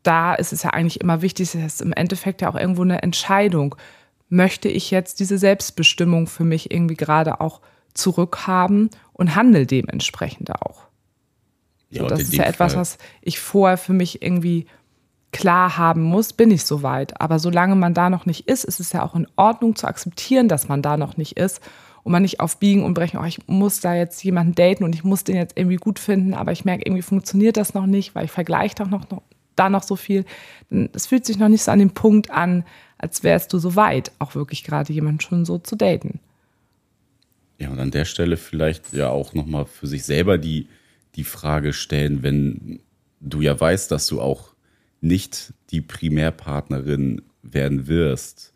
da 0.03 0.35
ist 0.35 0.53
es 0.53 0.63
ja 0.63 0.71
eigentlich 0.71 1.01
immer 1.01 1.21
wichtig, 1.21 1.55
es 1.55 1.55
ist 1.55 1.81
im 1.81 1.93
Endeffekt 1.93 2.41
ja 2.41 2.49
auch 2.49 2.55
irgendwo 2.55 2.83
eine 2.83 3.01
Entscheidung. 3.01 3.75
Möchte 4.29 4.67
ich 4.67 4.91
jetzt 4.91 5.19
diese 5.19 5.37
Selbstbestimmung 5.37 6.27
für 6.27 6.43
mich 6.43 6.71
irgendwie 6.71 6.95
gerade 6.95 7.41
auch 7.41 7.61
zurückhaben 7.93 8.89
und 9.13 9.35
handle 9.35 9.65
dementsprechend 9.65 10.51
auch? 10.53 10.87
Ja, 11.89 12.03
so, 12.03 12.07
das 12.07 12.21
ist 12.21 12.33
ja 12.33 12.43
etwas, 12.43 12.75
was 12.75 12.97
ich 13.21 13.39
vorher 13.39 13.77
für 13.77 13.93
mich 13.93 14.21
irgendwie 14.21 14.65
klar 15.31 15.77
haben 15.77 16.01
muss, 16.01 16.33
bin 16.33 16.51
ich 16.51 16.63
soweit. 16.63 17.19
Aber 17.21 17.39
solange 17.39 17.75
man 17.75 17.93
da 17.93 18.09
noch 18.09 18.25
nicht 18.25 18.47
ist, 18.47 18.63
ist 18.63 18.79
es 18.79 18.93
ja 18.93 19.03
auch 19.03 19.15
in 19.15 19.27
Ordnung 19.35 19.75
zu 19.75 19.87
akzeptieren, 19.87 20.47
dass 20.47 20.67
man 20.67 20.81
da 20.81 20.97
noch 20.97 21.17
nicht 21.17 21.37
ist 21.37 21.61
und 22.03 22.11
man 22.11 22.23
nicht 22.23 22.39
auf 22.39 22.57
Biegen 22.57 22.83
und 22.83 22.93
Brechen, 22.93 23.19
oh, 23.19 23.25
ich 23.25 23.47
muss 23.47 23.79
da 23.79 23.93
jetzt 23.93 24.23
jemanden 24.23 24.55
daten 24.55 24.83
und 24.83 24.93
ich 24.93 25.03
muss 25.03 25.23
den 25.23 25.35
jetzt 25.35 25.57
irgendwie 25.57 25.77
gut 25.77 25.99
finden, 25.99 26.33
aber 26.33 26.51
ich 26.51 26.65
merke, 26.65 26.83
irgendwie 26.85 27.01
funktioniert 27.01 27.57
das 27.57 27.73
noch 27.73 27.85
nicht, 27.85 28.15
weil 28.15 28.25
ich 28.25 28.31
vergleiche 28.31 28.75
doch 28.75 28.87
noch, 28.87 29.09
noch 29.09 29.21
da 29.55 29.69
noch 29.69 29.83
so 29.83 29.95
viel. 29.95 30.25
Es 30.93 31.07
fühlt 31.07 31.25
sich 31.25 31.37
noch 31.37 31.49
nicht 31.49 31.63
so 31.63 31.71
an 31.71 31.79
dem 31.79 31.91
Punkt 31.91 32.31
an, 32.31 32.65
als 32.97 33.23
wärst 33.23 33.53
du 33.53 33.59
so 33.59 33.75
weit, 33.75 34.11
auch 34.19 34.35
wirklich 34.35 34.63
gerade 34.63 34.93
jemanden 34.93 35.21
schon 35.21 35.45
so 35.45 35.57
zu 35.57 35.75
daten. 35.75 36.19
Ja, 37.59 37.69
und 37.69 37.79
an 37.79 37.91
der 37.91 38.05
Stelle 38.05 38.37
vielleicht 38.37 38.93
ja 38.93 39.09
auch 39.09 39.33
nochmal 39.33 39.65
für 39.65 39.87
sich 39.87 40.03
selber 40.03 40.37
die, 40.37 40.67
die 41.15 41.23
Frage 41.23 41.73
stellen, 41.73 42.23
wenn 42.23 42.81
du 43.19 43.41
ja 43.41 43.59
weißt, 43.59 43.91
dass 43.91 44.07
du 44.07 44.21
auch 44.21 44.53
nicht 45.01 45.53
die 45.71 45.81
Primärpartnerin 45.81 47.21
werden 47.41 47.87
wirst, 47.87 48.53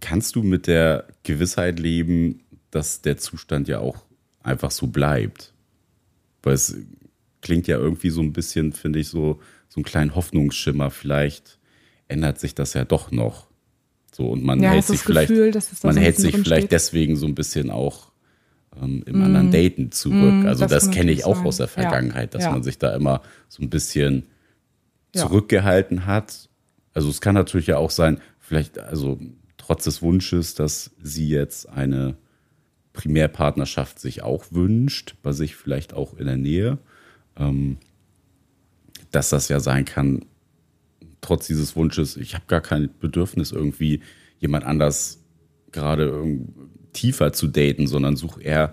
kannst 0.00 0.36
du 0.36 0.42
mit 0.42 0.66
der 0.66 1.06
Gewissheit 1.22 1.78
leben, 1.78 2.40
dass 2.70 3.02
der 3.02 3.18
Zustand 3.18 3.68
ja 3.68 3.80
auch 3.80 4.04
einfach 4.42 4.70
so 4.70 4.86
bleibt? 4.86 5.52
Weil 6.42 6.54
es 6.54 6.76
klingt 7.42 7.66
ja 7.66 7.76
irgendwie 7.76 8.10
so 8.10 8.22
ein 8.22 8.32
bisschen, 8.32 8.72
finde 8.72 9.00
ich, 9.00 9.08
so, 9.08 9.40
so 9.68 9.80
ein 9.80 9.84
kleinen 9.84 10.14
Hoffnungsschimmer. 10.14 10.90
Vielleicht 10.90 11.58
ändert 12.08 12.40
sich 12.40 12.54
das 12.54 12.72
ja 12.74 12.84
doch 12.84 13.10
noch. 13.10 13.48
So, 14.14 14.28
und 14.28 14.44
man 14.44 14.62
ja, 14.62 14.70
hält 14.70 14.84
sich 14.84 15.00
vielleicht, 15.00 15.28
Gefühl, 15.28 15.52
man 15.82 15.96
hält 15.96 16.16
sich 16.16 16.36
vielleicht 16.36 16.66
steht. 16.66 16.72
deswegen 16.72 17.16
so 17.16 17.26
ein 17.26 17.34
bisschen 17.34 17.70
auch 17.70 18.12
ähm, 18.80 19.02
im 19.06 19.18
mm. 19.18 19.22
anderen 19.22 19.50
Daten 19.50 19.90
zurück. 19.90 20.44
Mm, 20.44 20.46
also 20.46 20.66
das, 20.66 20.84
das 20.84 20.90
kenne 20.90 21.12
ich 21.12 21.24
auch 21.24 21.36
sein. 21.36 21.46
aus 21.46 21.56
der 21.56 21.68
Vergangenheit, 21.68 22.32
ja. 22.32 22.38
dass 22.38 22.46
ja. 22.46 22.52
man 22.52 22.62
sich 22.62 22.78
da 22.78 22.94
immer 22.94 23.22
so 23.48 23.62
ein 23.62 23.70
bisschen 23.70 24.24
zurückgehalten 25.14 26.06
hat. 26.06 26.48
Also 26.94 27.08
es 27.08 27.20
kann 27.20 27.34
natürlich 27.34 27.66
ja 27.66 27.78
auch 27.78 27.90
sein, 27.90 28.20
vielleicht, 28.38 28.78
also 28.78 29.18
trotz 29.56 29.84
des 29.84 30.02
Wunsches, 30.02 30.54
dass 30.54 30.90
sie 31.02 31.28
jetzt 31.28 31.68
eine 31.68 32.16
Primärpartnerschaft 32.92 33.98
sich 33.98 34.22
auch 34.22 34.46
wünscht, 34.50 35.16
bei 35.22 35.32
sich 35.32 35.56
vielleicht 35.56 35.94
auch 35.94 36.14
in 36.14 36.26
der 36.26 36.36
Nähe, 36.36 36.78
ähm, 37.36 37.78
dass 39.10 39.30
das 39.30 39.48
ja 39.48 39.60
sein 39.60 39.84
kann, 39.84 40.24
trotz 41.20 41.46
dieses 41.46 41.76
Wunsches, 41.76 42.16
ich 42.16 42.34
habe 42.34 42.44
gar 42.48 42.60
kein 42.60 42.90
Bedürfnis, 43.00 43.52
irgendwie 43.52 44.00
jemand 44.38 44.64
anders 44.64 45.20
gerade 45.70 46.24
tiefer 46.92 47.32
zu 47.32 47.46
daten, 47.46 47.86
sondern 47.86 48.16
suche 48.16 48.42
eher 48.42 48.72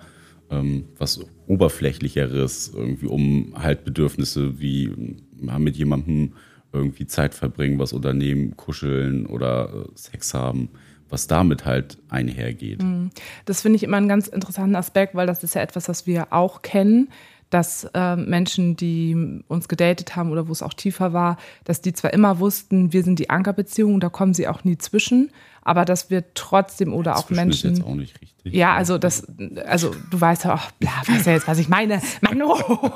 ähm, 0.49 0.85
was 0.97 1.19
Oberflächlicheres, 1.47 2.71
irgendwie, 2.75 3.05
um 3.05 3.53
halt 3.55 3.85
Bedürfnisse 3.85 4.59
wie 4.59 5.17
mal 5.39 5.59
mit 5.59 5.77
jemandem 5.77 6.33
irgendwie 6.71 7.07
Zeit 7.07 7.33
verbringen, 7.33 7.79
was 7.79 7.93
unternehmen, 7.93 8.55
kuscheln 8.57 9.25
oder 9.25 9.87
äh, 9.87 9.91
Sex 9.95 10.33
haben, 10.33 10.69
was 11.09 11.27
damit 11.27 11.65
halt 11.65 11.97
einhergeht. 12.09 12.83
Mhm. 12.83 13.09
Das 13.45 13.61
finde 13.61 13.77
ich 13.77 13.83
immer 13.83 13.97
einen 13.97 14.09
ganz 14.09 14.27
interessanten 14.27 14.75
Aspekt, 14.75 15.15
weil 15.15 15.27
das 15.27 15.43
ist 15.43 15.55
ja 15.55 15.61
etwas, 15.61 15.89
was 15.89 16.05
wir 16.05 16.31
auch 16.31 16.61
kennen 16.61 17.09
dass 17.49 17.89
äh, 17.93 18.15
Menschen, 18.15 18.75
die 18.75 19.41
uns 19.47 19.67
gedatet 19.67 20.15
haben 20.15 20.31
oder 20.31 20.47
wo 20.47 20.51
es 20.51 20.61
auch 20.61 20.73
tiefer 20.73 21.13
war, 21.13 21.37
dass 21.63 21.81
die 21.81 21.93
zwar 21.93 22.13
immer 22.13 22.39
wussten, 22.39 22.93
wir 22.93 23.03
sind 23.03 23.19
die 23.19 23.29
Ankerbeziehung, 23.29 23.99
da 23.99 24.09
kommen 24.09 24.33
sie 24.33 24.47
auch 24.47 24.63
nie 24.63 24.77
zwischen, 24.77 25.31
aber 25.61 25.85
dass 25.85 26.09
wir 26.09 26.33
trotzdem 26.33 26.93
oder 26.93 27.17
auch 27.17 27.29
Menschen. 27.29 27.73
Ist 27.73 27.79
jetzt 27.79 27.87
auch 27.87 27.95
nicht 27.95 28.21
richtig. 28.21 28.53
Ja, 28.53 28.73
also 28.75 28.97
das, 28.97 29.27
also 29.65 29.91
du 30.09 30.19
weißt 30.21 30.45
ja, 30.45 30.55
oh, 30.55 30.69
bla, 30.79 30.91
weißt 31.05 31.27
ja 31.27 31.33
jetzt, 31.33 31.47
was 31.47 31.59
ich 31.59 31.69
meine. 31.69 32.01
Mano. 32.21 32.57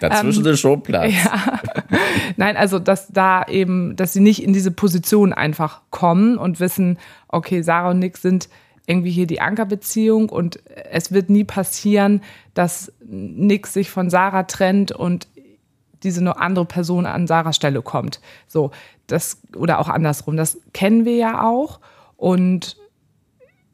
Dazwischen 0.00 0.44
ähm, 0.44 0.52
ist 0.52 0.60
schon 0.60 0.82
Platz. 0.82 1.12
Ja. 1.12 1.60
Nein, 2.36 2.56
also 2.56 2.78
dass 2.78 3.08
da 3.08 3.44
eben, 3.46 3.96
dass 3.96 4.12
sie 4.12 4.20
nicht 4.20 4.42
in 4.42 4.52
diese 4.52 4.70
Position 4.70 5.32
einfach 5.32 5.82
kommen 5.90 6.36
und 6.38 6.60
wissen, 6.60 6.98
okay, 7.28 7.62
Sarah 7.62 7.90
und 7.90 7.98
Nick 7.98 8.16
sind 8.16 8.48
irgendwie 8.88 9.10
hier 9.10 9.26
die 9.26 9.40
Ankerbeziehung 9.40 10.30
und 10.30 10.60
es 10.90 11.12
wird 11.12 11.28
nie 11.28 11.44
passieren, 11.44 12.22
dass 12.54 12.90
Nick 13.04 13.66
sich 13.66 13.90
von 13.90 14.08
Sarah 14.08 14.44
trennt 14.44 14.92
und 14.92 15.28
diese 16.02 16.24
nur 16.24 16.40
andere 16.40 16.64
Person 16.64 17.04
an 17.04 17.26
Sarahs 17.26 17.56
Stelle 17.56 17.82
kommt. 17.82 18.20
So, 18.46 18.70
das, 19.06 19.42
oder 19.54 19.78
auch 19.78 19.88
andersrum. 19.88 20.36
Das 20.36 20.58
kennen 20.72 21.04
wir 21.04 21.16
ja 21.16 21.46
auch. 21.46 21.80
Und 22.16 22.78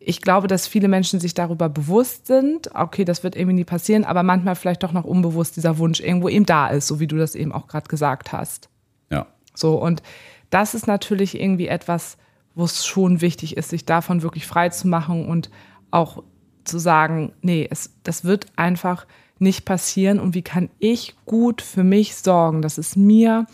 ich 0.00 0.21
glaube, 0.21 0.49
dass 0.49 0.66
viele 0.66 0.88
Menschen 0.88 1.21
sich 1.21 1.33
darüber 1.33 1.68
bewusst 1.68 2.26
sind, 2.26 2.75
okay, 2.75 3.04
das 3.04 3.23
wird 3.23 3.37
irgendwie 3.37 3.54
nie 3.54 3.64
passieren, 3.64 4.04
aber 4.04 4.23
manchmal 4.23 4.56
vielleicht 4.56 4.83
doch 4.83 4.92
noch 4.92 5.04
unbewusst 5.04 5.56
dieser 5.56 5.78
Wunsch 5.78 6.00
irgendwo 6.00 6.28
eben 6.28 6.44
da 6.44 6.68
ist, 6.68 6.88
so 6.88 6.99
wie 6.99 7.06
du 7.06 7.16
das 7.16 7.37
eben 7.37 7.52
auch 7.52 7.68
gerade 7.68 7.87
gesagt 7.88 8.33
hast. 8.33 8.68
Ja. 9.11 9.26
So, 9.54 9.76
und 9.76 10.02
das 10.50 10.75
ist 10.75 10.87
natürlich 10.88 11.40
irgendwie 11.40 11.68
etwas, 11.68 12.16
wo 12.54 12.64
es 12.64 12.87
schon 12.87 13.20
wichtig 13.20 13.56
ist, 13.56 13.70
sich 13.70 13.84
davon 13.84 14.23
wirklich 14.23 14.46
frei 14.46 14.68
zu 14.68 14.88
machen 14.88 15.26
und 15.26 15.50
auch 15.90 16.23
zu 16.64 16.78
sagen, 16.78 17.32
nee, 17.42 17.66
es, 17.70 17.90
das 18.02 18.25
wird 18.25 18.46
einfach 18.56 19.06
nicht 19.38 19.64
passieren 19.64 20.20
und 20.20 20.34
wie 20.34 20.42
kann 20.42 20.70
ich 20.78 21.14
gut 21.26 21.61
für 21.62 21.84
mich 21.84 22.16
sorgen, 22.16 22.62
dass 22.62 22.78
es 22.78 22.96
mir 22.96 23.46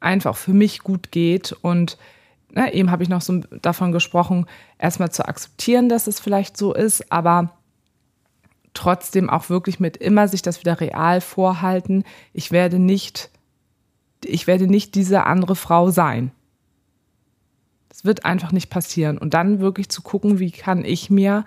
einfach 0.00 0.36
für 0.36 0.52
mich 0.52 0.80
gut 0.80 1.12
geht 1.12 1.52
und 1.52 1.98
ne, 2.52 2.72
eben 2.72 2.90
habe 2.90 3.02
ich 3.02 3.08
noch 3.08 3.20
so 3.20 3.38
davon 3.62 3.92
gesprochen, 3.92 4.46
erstmal 4.78 5.10
zu 5.12 5.26
akzeptieren, 5.26 5.88
dass 5.88 6.06
es 6.06 6.20
vielleicht 6.20 6.56
so 6.56 6.74
ist, 6.74 7.12
aber 7.12 7.52
trotzdem 8.74 9.28
auch 9.28 9.50
wirklich 9.50 9.80
mit 9.80 9.96
immer 9.96 10.28
sich 10.28 10.42
das 10.42 10.60
wieder 10.60 10.80
real 10.80 11.20
vorhalten. 11.20 12.04
Ich 12.32 12.50
werde 12.50 12.78
nicht, 12.78 13.30
ich 14.24 14.46
werde 14.46 14.66
nicht 14.66 14.94
diese 14.94 15.26
andere 15.26 15.56
Frau 15.56 15.90
sein. 15.90 16.32
Wird 18.02 18.24
einfach 18.24 18.52
nicht 18.52 18.70
passieren. 18.70 19.18
Und 19.18 19.34
dann 19.34 19.60
wirklich 19.60 19.88
zu 19.88 20.02
gucken, 20.02 20.38
wie 20.38 20.50
kann 20.50 20.84
ich 20.84 21.10
mir, 21.10 21.44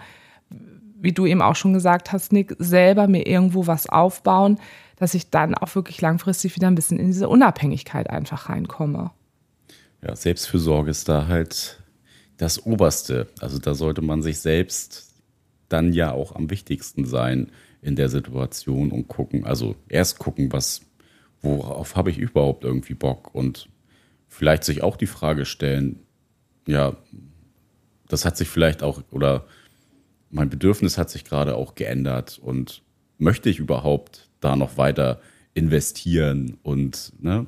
wie 0.99 1.11
du 1.11 1.25
eben 1.25 1.41
auch 1.41 1.55
schon 1.55 1.73
gesagt 1.73 2.11
hast, 2.11 2.31
Nick, 2.31 2.55
selber 2.59 3.07
mir 3.07 3.25
irgendwo 3.25 3.67
was 3.67 3.87
aufbauen, 3.87 4.59
dass 4.97 5.13
ich 5.13 5.29
dann 5.29 5.55
auch 5.55 5.73
wirklich 5.75 5.99
langfristig 6.01 6.55
wieder 6.55 6.67
ein 6.67 6.75
bisschen 6.75 6.99
in 6.99 7.07
diese 7.07 7.27
Unabhängigkeit 7.27 8.09
einfach 8.09 8.49
reinkomme. 8.49 9.11
Ja, 10.01 10.15
Selbstfürsorge 10.15 10.91
ist 10.91 11.09
da 11.09 11.27
halt 11.27 11.81
das 12.37 12.65
Oberste. 12.65 13.27
Also 13.39 13.57
da 13.57 13.73
sollte 13.73 14.01
man 14.01 14.21
sich 14.21 14.39
selbst 14.39 15.13
dann 15.69 15.93
ja 15.93 16.11
auch 16.11 16.35
am 16.35 16.49
wichtigsten 16.49 17.05
sein 17.05 17.51
in 17.81 17.95
der 17.95 18.09
Situation 18.09 18.91
und 18.91 19.07
gucken, 19.07 19.45
also 19.45 19.75
erst 19.89 20.19
gucken, 20.19 20.53
was, 20.53 20.81
worauf 21.41 21.95
habe 21.95 22.11
ich 22.11 22.17
überhaupt 22.17 22.63
irgendwie 22.63 22.93
Bock 22.93 23.33
und 23.33 23.69
vielleicht 24.27 24.63
sich 24.63 24.83
auch 24.83 24.95
die 24.95 25.07
Frage 25.07 25.45
stellen, 25.45 26.02
ja, 26.67 26.95
das 28.07 28.25
hat 28.25 28.37
sich 28.37 28.49
vielleicht 28.49 28.83
auch, 28.83 29.03
oder 29.11 29.45
mein 30.29 30.49
Bedürfnis 30.49 30.97
hat 30.97 31.09
sich 31.09 31.23
gerade 31.23 31.55
auch 31.55 31.75
geändert 31.75 32.39
und 32.41 32.81
möchte 33.17 33.49
ich 33.49 33.59
überhaupt 33.59 34.29
da 34.39 34.55
noch 34.55 34.77
weiter 34.77 35.21
investieren 35.53 36.57
und, 36.63 37.13
ne, 37.19 37.45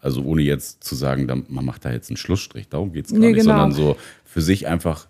also 0.00 0.22
ohne 0.24 0.42
jetzt 0.42 0.84
zu 0.84 0.94
sagen, 0.94 1.26
man 1.48 1.64
macht 1.64 1.84
da 1.84 1.92
jetzt 1.92 2.10
einen 2.10 2.16
Schlussstrich, 2.16 2.68
darum 2.68 2.92
geht 2.92 3.06
es 3.06 3.12
gar 3.12 3.20
nee, 3.20 3.28
nicht, 3.28 3.40
genau. 3.40 3.52
sondern 3.52 3.72
so 3.72 3.96
für 4.24 4.42
sich 4.42 4.66
einfach 4.66 5.08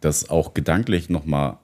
das 0.00 0.30
auch 0.30 0.54
gedanklich 0.54 1.08
nochmal 1.08 1.58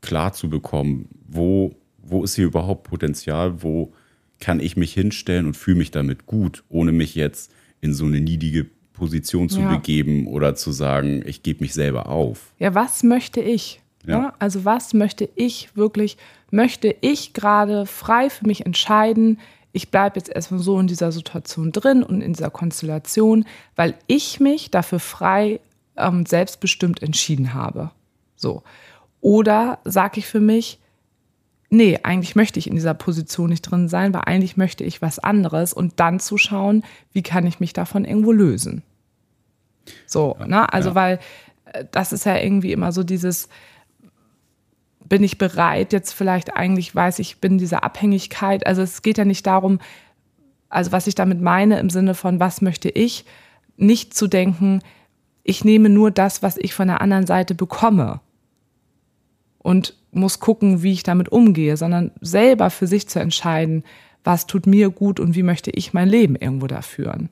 klar 0.00 0.32
zu 0.32 0.48
bekommen, 0.48 1.08
wo, 1.26 1.76
wo 1.98 2.24
ist 2.24 2.34
hier 2.34 2.46
überhaupt 2.46 2.84
Potenzial, 2.84 3.62
wo 3.62 3.92
kann 4.40 4.60
ich 4.60 4.76
mich 4.76 4.92
hinstellen 4.92 5.46
und 5.46 5.56
fühle 5.56 5.78
mich 5.78 5.90
damit 5.90 6.26
gut, 6.26 6.64
ohne 6.68 6.92
mich 6.92 7.14
jetzt 7.14 7.52
in 7.80 7.94
so 7.94 8.04
eine 8.06 8.20
niedige 8.20 8.66
Position 8.98 9.48
zu 9.48 9.60
ja. 9.60 9.74
begeben 9.74 10.26
oder 10.26 10.54
zu 10.54 10.72
sagen, 10.72 11.22
ich 11.24 11.42
gebe 11.42 11.62
mich 11.62 11.72
selber 11.72 12.08
auf. 12.08 12.52
Ja, 12.58 12.74
was 12.74 13.02
möchte 13.02 13.40
ich? 13.40 13.80
Ja. 14.06 14.18
ja. 14.18 14.34
Also 14.38 14.64
was 14.64 14.94
möchte 14.94 15.28
ich 15.34 15.70
wirklich, 15.74 16.16
möchte 16.50 16.94
ich 17.00 17.32
gerade 17.32 17.86
frei 17.86 18.28
für 18.30 18.46
mich 18.46 18.66
entscheiden, 18.66 19.38
ich 19.72 19.90
bleibe 19.90 20.18
jetzt 20.18 20.30
erstmal 20.30 20.60
so 20.60 20.80
in 20.80 20.86
dieser 20.86 21.12
Situation 21.12 21.72
drin 21.72 22.02
und 22.02 22.20
in 22.20 22.32
dieser 22.32 22.50
Konstellation, 22.50 23.44
weil 23.76 23.94
ich 24.06 24.40
mich 24.40 24.70
dafür 24.70 24.98
frei 24.98 25.60
ähm, 25.96 26.26
selbstbestimmt 26.26 27.02
entschieden 27.02 27.54
habe. 27.54 27.90
So. 28.34 28.62
Oder 29.20 29.78
sage 29.84 30.20
ich 30.20 30.26
für 30.26 30.40
mich, 30.40 30.78
nee, 31.70 31.98
eigentlich 32.02 32.34
möchte 32.34 32.58
ich 32.58 32.66
in 32.66 32.74
dieser 32.74 32.94
Position 32.94 33.50
nicht 33.50 33.62
drin 33.62 33.88
sein, 33.88 34.14
weil 34.14 34.22
eigentlich 34.22 34.56
möchte 34.56 34.84
ich 34.84 35.02
was 35.02 35.18
anderes 35.18 35.72
und 35.72 36.00
dann 36.00 36.18
zu 36.18 36.38
schauen, 36.38 36.82
wie 37.12 37.22
kann 37.22 37.46
ich 37.46 37.60
mich 37.60 37.72
davon 37.72 38.04
irgendwo 38.04 38.32
lösen. 38.32 38.82
So, 40.06 40.36
ja, 40.40 40.46
ne? 40.46 40.72
Also, 40.72 40.90
ja. 40.90 40.94
weil 40.94 41.18
äh, 41.72 41.84
das 41.90 42.12
ist 42.12 42.24
ja 42.24 42.36
irgendwie 42.36 42.72
immer 42.72 42.92
so 42.92 43.02
dieses, 43.02 43.48
bin 45.08 45.24
ich 45.24 45.38
bereit, 45.38 45.92
jetzt 45.92 46.12
vielleicht 46.12 46.54
eigentlich 46.54 46.94
weiß 46.94 47.18
ich, 47.18 47.40
bin 47.40 47.58
dieser 47.58 47.82
Abhängigkeit. 47.82 48.66
Also 48.66 48.82
es 48.82 49.02
geht 49.02 49.18
ja 49.18 49.24
nicht 49.24 49.46
darum, 49.46 49.80
also 50.68 50.92
was 50.92 51.06
ich 51.06 51.14
damit 51.14 51.40
meine 51.40 51.78
im 51.78 51.90
Sinne 51.90 52.14
von, 52.14 52.40
was 52.40 52.60
möchte 52.60 52.90
ich, 52.90 53.24
nicht 53.76 54.14
zu 54.14 54.26
denken, 54.26 54.80
ich 55.44 55.64
nehme 55.64 55.88
nur 55.88 56.10
das, 56.10 56.42
was 56.42 56.58
ich 56.58 56.74
von 56.74 56.88
der 56.88 57.00
anderen 57.00 57.26
Seite 57.26 57.54
bekomme 57.54 58.20
und 59.58 59.94
muss 60.10 60.40
gucken, 60.40 60.82
wie 60.82 60.92
ich 60.92 61.02
damit 61.02 61.30
umgehe, 61.30 61.76
sondern 61.76 62.10
selber 62.20 62.70
für 62.70 62.86
sich 62.86 63.08
zu 63.08 63.18
entscheiden, 63.18 63.84
was 64.24 64.46
tut 64.46 64.66
mir 64.66 64.90
gut 64.90 65.20
und 65.20 65.34
wie 65.34 65.42
möchte 65.42 65.70
ich 65.70 65.94
mein 65.94 66.08
Leben 66.08 66.36
irgendwo 66.36 66.66
da 66.66 66.82
führen. 66.82 67.30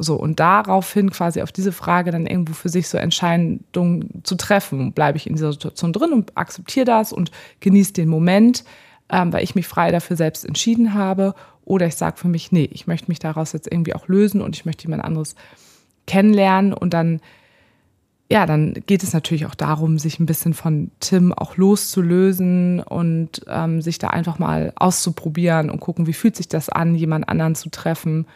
So, 0.00 0.14
und 0.14 0.38
daraufhin 0.38 1.10
quasi 1.10 1.42
auf 1.42 1.50
diese 1.50 1.72
Frage 1.72 2.12
dann 2.12 2.26
irgendwo 2.26 2.52
für 2.52 2.68
sich 2.68 2.88
so 2.88 2.96
Entscheidungen 2.98 4.22
zu 4.22 4.36
treffen. 4.36 4.92
Bleibe 4.92 5.18
ich 5.18 5.26
in 5.26 5.34
dieser 5.34 5.52
Situation 5.52 5.92
drin 5.92 6.12
und 6.12 6.36
akzeptiere 6.36 6.86
das 6.86 7.12
und 7.12 7.32
genieße 7.58 7.94
den 7.94 8.08
Moment, 8.08 8.64
ähm, 9.10 9.32
weil 9.32 9.42
ich 9.42 9.56
mich 9.56 9.66
frei 9.66 9.90
dafür 9.90 10.16
selbst 10.16 10.46
entschieden 10.46 10.94
habe. 10.94 11.34
Oder 11.64 11.86
ich 11.86 11.96
sage 11.96 12.16
für 12.16 12.28
mich, 12.28 12.52
nee, 12.52 12.68
ich 12.72 12.86
möchte 12.86 13.08
mich 13.08 13.18
daraus 13.18 13.52
jetzt 13.52 13.70
irgendwie 13.70 13.94
auch 13.94 14.06
lösen 14.06 14.40
und 14.40 14.54
ich 14.54 14.64
möchte 14.64 14.84
jemand 14.84 15.02
anderes 15.02 15.34
kennenlernen 16.06 16.72
und 16.72 16.94
dann 16.94 17.20
ja, 18.30 18.44
dann 18.44 18.74
geht 18.86 19.02
es 19.02 19.14
natürlich 19.14 19.46
auch 19.46 19.54
darum, 19.54 19.98
sich 19.98 20.20
ein 20.20 20.26
bisschen 20.26 20.52
von 20.52 20.90
Tim 21.00 21.32
auch 21.32 21.56
loszulösen 21.56 22.80
und 22.80 23.40
ähm, 23.48 23.80
sich 23.80 23.98
da 23.98 24.08
einfach 24.08 24.38
mal 24.38 24.74
auszuprobieren 24.76 25.70
und 25.70 25.80
gucken, 25.80 26.06
wie 26.06 26.12
fühlt 26.12 26.36
sich 26.36 26.46
das 26.46 26.68
an, 26.68 26.94
jemand 26.94 27.26
anderen 27.26 27.54
zu 27.54 27.70
treffen 27.70 28.26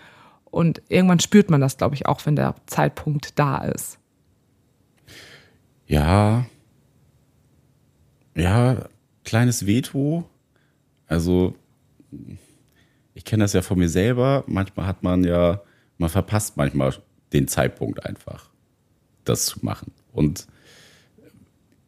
und 0.53 0.83
irgendwann 0.91 1.19
spürt 1.19 1.51
man 1.51 1.63
das, 1.63 1.79
glaube 1.79 1.95
ich, 1.97 2.07
auch, 2.07 2.25
wenn 2.27 2.37
der 2.37 2.55
Zeitpunkt 2.67 3.39
da 3.39 3.65
ist. 3.65 3.99
Ja. 5.87 6.47
Ja, 8.37 8.85
kleines 9.25 9.67
Veto. 9.67 10.29
Also, 11.07 11.55
ich 13.15 13.25
kenne 13.25 13.45
das 13.45 13.55
ja 13.55 13.63
von 13.63 13.79
mir 13.79 13.89
selber. 13.89 14.45
Manchmal 14.47 14.87
hat 14.87 15.03
man 15.03 15.25
ja, 15.25 15.63
man 15.97 16.11
verpasst 16.11 16.59
manchmal 16.59 16.95
den 17.33 17.49
Zeitpunkt 17.49 18.05
einfach, 18.05 18.51
das 19.25 19.47
zu 19.47 19.65
machen. 19.65 19.93
Und 20.13 20.47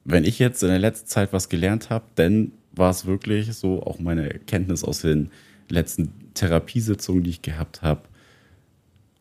wenn 0.05 0.25
ich 0.25 0.39
jetzt 0.39 0.63
in 0.63 0.71
der 0.71 0.79
letzten 0.79 1.07
Zeit 1.07 1.35
was 1.35 1.51
gelernt 1.51 1.91
habe, 1.91 2.07
dann 2.15 2.53
war 2.73 2.91
es 2.91 3.05
wirklich 3.05 3.53
so, 3.55 3.83
auch 3.83 3.99
meine 3.99 4.33
Erkenntnis 4.33 4.85
aus 4.85 5.03
den 5.03 5.31
letzten 5.69 6.33
Therapiesitzungen, 6.33 7.25
die 7.25 7.31
ich 7.31 7.43
gehabt 7.43 7.83
habe, 7.83 8.09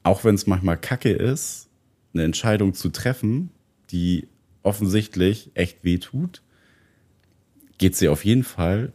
auch 0.03 0.23
wenn 0.23 0.35
es 0.35 0.47
manchmal 0.47 0.77
kacke 0.77 1.11
ist, 1.11 1.69
eine 2.13 2.23
Entscheidung 2.23 2.73
zu 2.73 2.89
treffen, 2.89 3.49
die 3.89 4.27
offensichtlich 4.61 5.51
echt 5.55 5.83
weh 5.83 5.97
tut, 5.97 6.41
geht 7.77 7.95
sie 7.95 8.07
auf 8.07 8.23
jeden 8.23 8.43
Fall 8.43 8.93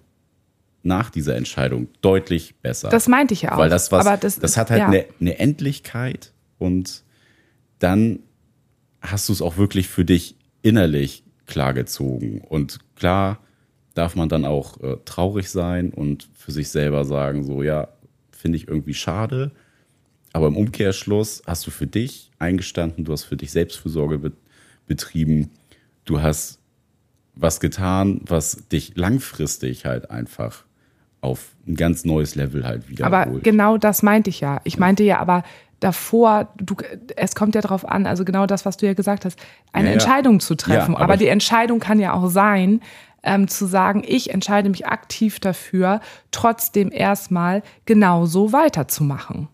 nach 0.82 1.10
dieser 1.10 1.36
Entscheidung 1.36 1.88
deutlich 2.00 2.56
besser. 2.56 2.88
Das 2.88 3.08
meinte 3.08 3.34
ich 3.34 3.42
ja 3.42 3.52
auch. 3.52 3.58
Weil 3.58 3.71
das 3.71 3.90
was, 3.92 4.21
das, 4.21 4.38
das, 4.38 4.56
hat 4.56 4.71
halt 4.71 4.80
ja. 4.80 4.86
eine, 4.86 5.06
eine 5.21 5.38
Endlichkeit 5.38 6.32
und 6.58 7.02
dann 7.78 8.21
hast 9.00 9.28
du 9.28 9.32
es 9.32 9.42
auch 9.42 9.56
wirklich 9.56 9.88
für 9.88 10.04
dich 10.04 10.36
innerlich 10.62 11.25
klargezogen. 11.47 12.40
Und 12.40 12.78
klar 12.97 13.40
darf 13.94 14.16
man 14.16 14.28
dann 14.28 14.44
auch 14.44 14.80
äh, 14.80 14.97
traurig 15.04 15.50
sein 15.50 15.92
und 15.92 16.28
für 16.34 16.52
sich 16.52 16.68
selber 16.71 17.04
sagen, 17.04 17.44
so 17.44 17.62
ja, 17.62 17.88
finde 18.30 18.56
ich 18.56 18.68
irgendwie 18.68 18.94
schade, 18.94 19.52
aber 20.32 20.49
im 20.49 20.56
Umkehrschluss 20.56 21.43
hast 21.47 21.67
du 21.67 21.71
für 21.71 21.86
dich 21.86 22.30
eingestanden, 22.38 23.04
du 23.04 23.12
hast 23.12 23.25
für 23.25 23.36
dich 23.36 23.50
Selbstfürsorge 23.52 24.19
be 24.19 24.32
betrieben, 24.86 25.50
du 26.06 26.23
hast 26.23 26.60
was 27.34 27.60
getan, 27.60 28.23
was 28.25 28.69
dich 28.69 28.97
langfristig 28.97 29.84
halt 29.84 30.10
einfach 30.10 30.64
auf 31.21 31.54
ein 31.67 31.75
ganz 31.75 32.04
neues 32.04 32.34
Level 32.34 32.67
halt 32.67 32.88
wieder. 32.88 33.04
Aber 33.06 33.26
holt. 33.26 33.45
genau 33.45 33.76
das 33.76 34.02
meinte 34.02 34.30
ich 34.30 34.41
ja. 34.41 34.60
Ich 34.64 34.78
meinte 34.78 35.02
ja 35.02 35.19
aber 35.19 35.43
davor, 35.80 36.52
du, 36.56 36.76
es 37.17 37.34
kommt 37.34 37.54
ja 37.54 37.60
darauf 37.60 37.86
an, 37.86 38.06
also 38.06 38.25
genau 38.25 38.47
das, 38.47 38.64
was 38.64 38.76
du 38.76 38.86
ja 38.86 38.95
gesagt 38.95 39.25
hast, 39.25 39.38
eine 39.73 39.88
ja, 39.88 39.91
ja. 39.91 39.95
Entscheidung 39.95 40.41
zu 40.41 40.54
treffen. 40.54 40.93
Ja, 40.93 40.99
aber, 40.99 41.04
aber, 41.04 41.17
die 41.17 41.28
Entscheidung 41.28 41.80
kann 41.80 42.00
ja 42.00 42.14
auch 42.14 42.28
sein, 42.28 42.80
ähm, 43.23 43.49
zu 43.49 43.67
sagen, 43.67 44.02
ich 44.06 44.30
entscheide 44.30 44.71
mich 44.71 44.86
aktiv 44.86 45.41
dafür, 45.41 46.00
trotzdem 46.30 46.91
erstmal 46.91 47.62
genauso 47.84 48.52
weiterzumachen. 48.52 49.49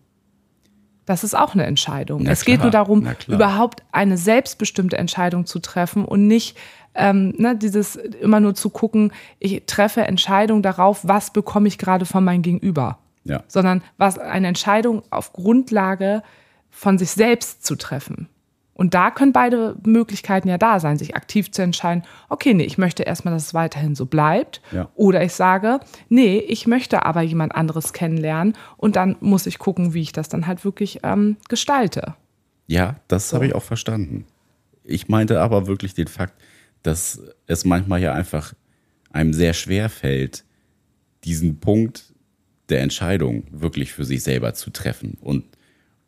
Das 1.05 1.23
ist 1.23 1.35
auch 1.35 1.53
eine 1.53 1.65
Entscheidung. 1.65 2.23
Na 2.23 2.31
es 2.31 2.43
klar, 2.43 2.57
geht 2.57 2.63
nur 2.63 2.71
darum, 2.71 3.07
überhaupt 3.27 3.83
eine 3.91 4.17
selbstbestimmte 4.17 4.97
Entscheidung 4.97 5.45
zu 5.45 5.59
treffen 5.59 6.03
und 6.05 6.27
nicht 6.27 6.57
ähm, 6.95 7.33
ne, 7.37 7.55
dieses 7.55 7.95
immer 7.95 8.39
nur 8.39 8.55
zu 8.55 8.69
gucken, 8.69 9.11
ich 9.39 9.63
treffe 9.67 10.01
Entscheidungen 10.01 10.63
darauf, 10.63 11.01
was 11.03 11.31
bekomme 11.31 11.67
ich 11.67 11.77
gerade 11.77 12.05
von 12.05 12.23
meinem 12.23 12.41
Gegenüber. 12.41 12.97
Ja. 13.23 13.43
Sondern 13.47 13.83
was 13.97 14.17
eine 14.17 14.47
Entscheidung 14.47 15.03
auf 15.09 15.33
Grundlage 15.33 16.23
von 16.69 16.97
sich 16.97 17.11
selbst 17.11 17.65
zu 17.65 17.75
treffen. 17.75 18.29
Und 18.77 18.93
da 18.93 19.09
können 19.09 19.31
beide 19.31 19.77
Möglichkeiten 19.85 20.49
ja 20.49 20.57
da 20.57 20.81
sein, 20.81 20.97
sich 20.97 21.15
aktiv 21.15 21.49
zu 21.49 21.61
entscheiden, 21.61 22.03
okay, 22.27 22.53
nee, 22.53 22.65
ich 22.65 22.77
möchte 22.77 23.03
erstmal, 23.03 23.33
dass 23.33 23.47
es 23.47 23.53
weiterhin 23.53 23.95
so 23.95 24.05
bleibt. 24.05 24.61
Ja. 24.73 24.89
Oder 24.95 25.23
ich 25.23 25.31
sage, 25.31 25.79
nee, 26.09 26.39
ich 26.39 26.67
möchte 26.67 27.05
aber 27.05 27.21
jemand 27.21 27.55
anderes 27.55 27.93
kennenlernen 27.93 28.53
und 28.75 28.97
dann 28.97 29.15
muss 29.21 29.47
ich 29.47 29.59
gucken, 29.59 29.93
wie 29.93 30.01
ich 30.01 30.11
das 30.11 30.27
dann 30.27 30.45
halt 30.45 30.65
wirklich 30.65 30.99
ähm, 31.03 31.37
gestalte. 31.47 32.15
Ja, 32.67 32.97
das 33.07 33.29
so. 33.29 33.35
habe 33.35 33.47
ich 33.47 33.55
auch 33.55 33.63
verstanden. 33.63 34.25
Ich 34.83 35.07
meinte 35.07 35.39
aber 35.39 35.67
wirklich 35.67 35.93
den 35.93 36.07
Fakt, 36.07 36.33
dass 36.83 37.21
es 37.47 37.63
manchmal 37.63 38.01
ja 38.01 38.13
einfach 38.13 38.53
einem 39.09 39.31
sehr 39.31 39.53
schwer 39.53 39.87
fällt, 39.87 40.43
diesen 41.23 41.61
Punkt 41.61 42.13
der 42.67 42.81
Entscheidung 42.81 43.45
wirklich 43.51 43.93
für 43.93 44.03
sich 44.03 44.21
selber 44.21 44.53
zu 44.53 44.69
treffen 44.69 45.17
und 45.21 45.45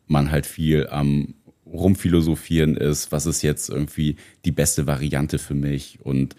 man 0.05 0.31
halt 0.31 0.45
viel 0.45 0.87
am 0.89 1.33
rumphilosophieren 1.73 2.77
ist, 2.77 3.11
was 3.11 3.25
ist 3.25 3.41
jetzt 3.41 3.69
irgendwie 3.69 4.15
die 4.45 4.51
beste 4.51 4.87
Variante 4.87 5.39
für 5.39 5.55
mich 5.55 5.99
und 6.01 6.35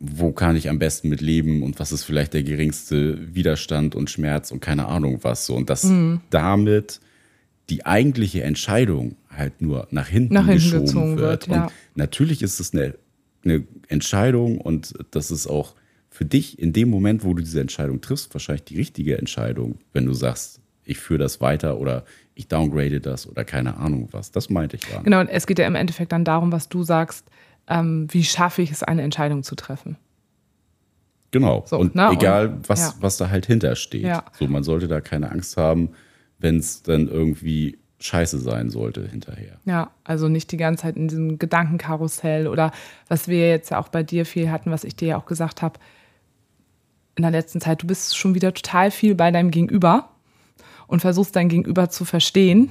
wo 0.00 0.32
kann 0.32 0.56
ich 0.56 0.68
am 0.70 0.78
besten 0.78 1.10
mit 1.10 1.20
leben 1.20 1.62
und 1.62 1.78
was 1.78 1.92
ist 1.92 2.04
vielleicht 2.04 2.32
der 2.32 2.42
geringste 2.42 3.34
Widerstand 3.34 3.94
und 3.94 4.08
Schmerz 4.08 4.50
und 4.50 4.60
keine 4.60 4.86
Ahnung 4.86 5.18
was 5.22 5.44
so. 5.44 5.54
Und 5.54 5.68
dass 5.68 5.84
mhm. 5.84 6.20
damit 6.30 7.00
die 7.68 7.84
eigentliche 7.84 8.42
Entscheidung 8.42 9.16
halt 9.28 9.60
nur 9.60 9.86
nach 9.90 10.08
hinten, 10.08 10.34
nach 10.34 10.46
hinten 10.46 10.84
geschoben 10.84 11.18
wird. 11.18 11.48
wird 11.48 11.56
ja. 11.56 11.64
Und 11.64 11.72
natürlich 11.94 12.42
ist 12.42 12.60
es 12.60 12.72
eine, 12.72 12.94
eine 13.44 13.64
Entscheidung 13.88 14.58
und 14.58 14.94
das 15.10 15.30
ist 15.30 15.46
auch 15.46 15.74
für 16.08 16.24
dich 16.24 16.58
in 16.58 16.72
dem 16.72 16.90
Moment, 16.90 17.22
wo 17.22 17.34
du 17.34 17.42
diese 17.42 17.60
Entscheidung 17.60 18.00
triffst, 18.00 18.34
wahrscheinlich 18.34 18.64
die 18.64 18.76
richtige 18.76 19.18
Entscheidung, 19.18 19.78
wenn 19.92 20.06
du 20.06 20.14
sagst, 20.14 20.60
ich 20.90 20.98
führe 20.98 21.18
das 21.18 21.40
weiter 21.40 21.78
oder 21.78 22.04
ich 22.34 22.48
downgrade 22.48 23.00
das 23.00 23.28
oder 23.28 23.44
keine 23.44 23.76
Ahnung 23.76 24.08
was. 24.10 24.32
Das 24.32 24.50
meinte 24.50 24.76
ich 24.76 24.82
dann. 24.82 25.04
Genau, 25.04 25.20
und 25.20 25.28
es 25.28 25.46
geht 25.46 25.58
ja 25.58 25.66
im 25.66 25.74
Endeffekt 25.76 26.12
dann 26.12 26.24
darum, 26.24 26.52
was 26.52 26.68
du 26.68 26.82
sagst, 26.82 27.26
ähm, 27.68 28.08
wie 28.10 28.24
schaffe 28.24 28.62
ich 28.62 28.72
es, 28.72 28.82
eine 28.82 29.02
Entscheidung 29.02 29.42
zu 29.42 29.54
treffen. 29.54 29.96
Genau. 31.30 31.64
So, 31.66 31.78
und 31.78 31.94
ne? 31.94 32.10
egal, 32.12 32.48
und, 32.48 32.68
was, 32.68 32.80
ja. 32.80 32.94
was 33.00 33.16
da 33.16 33.30
halt 33.30 33.46
hintersteht. 33.46 34.02
Ja. 34.02 34.24
So, 34.32 34.48
man 34.48 34.64
sollte 34.64 34.88
da 34.88 35.00
keine 35.00 35.30
Angst 35.30 35.56
haben, 35.56 35.90
wenn 36.38 36.58
es 36.58 36.82
dann 36.82 37.06
irgendwie 37.06 37.78
scheiße 38.00 38.38
sein 38.38 38.70
sollte 38.70 39.06
hinterher. 39.06 39.60
Ja, 39.66 39.90
also 40.04 40.28
nicht 40.28 40.50
die 40.50 40.56
ganze 40.56 40.82
Zeit 40.82 40.96
in 40.96 41.06
diesem 41.06 41.38
Gedankenkarussell 41.38 42.48
oder 42.48 42.72
was 43.08 43.28
wir 43.28 43.48
jetzt 43.48 43.70
ja 43.70 43.78
auch 43.78 43.88
bei 43.88 44.02
dir 44.02 44.26
viel 44.26 44.50
hatten, 44.50 44.70
was 44.70 44.84
ich 44.84 44.96
dir 44.96 45.08
ja 45.08 45.18
auch 45.18 45.26
gesagt 45.26 45.62
habe, 45.62 45.78
in 47.14 47.22
der 47.22 47.30
letzten 47.30 47.60
Zeit, 47.60 47.82
du 47.82 47.86
bist 47.86 48.16
schon 48.16 48.34
wieder 48.34 48.54
total 48.54 48.90
viel 48.90 49.14
bei 49.14 49.30
deinem 49.30 49.50
Gegenüber 49.50 50.08
und 50.90 51.00
versuchst 51.00 51.36
dein 51.36 51.48
Gegenüber 51.48 51.88
zu 51.88 52.04
verstehen 52.04 52.70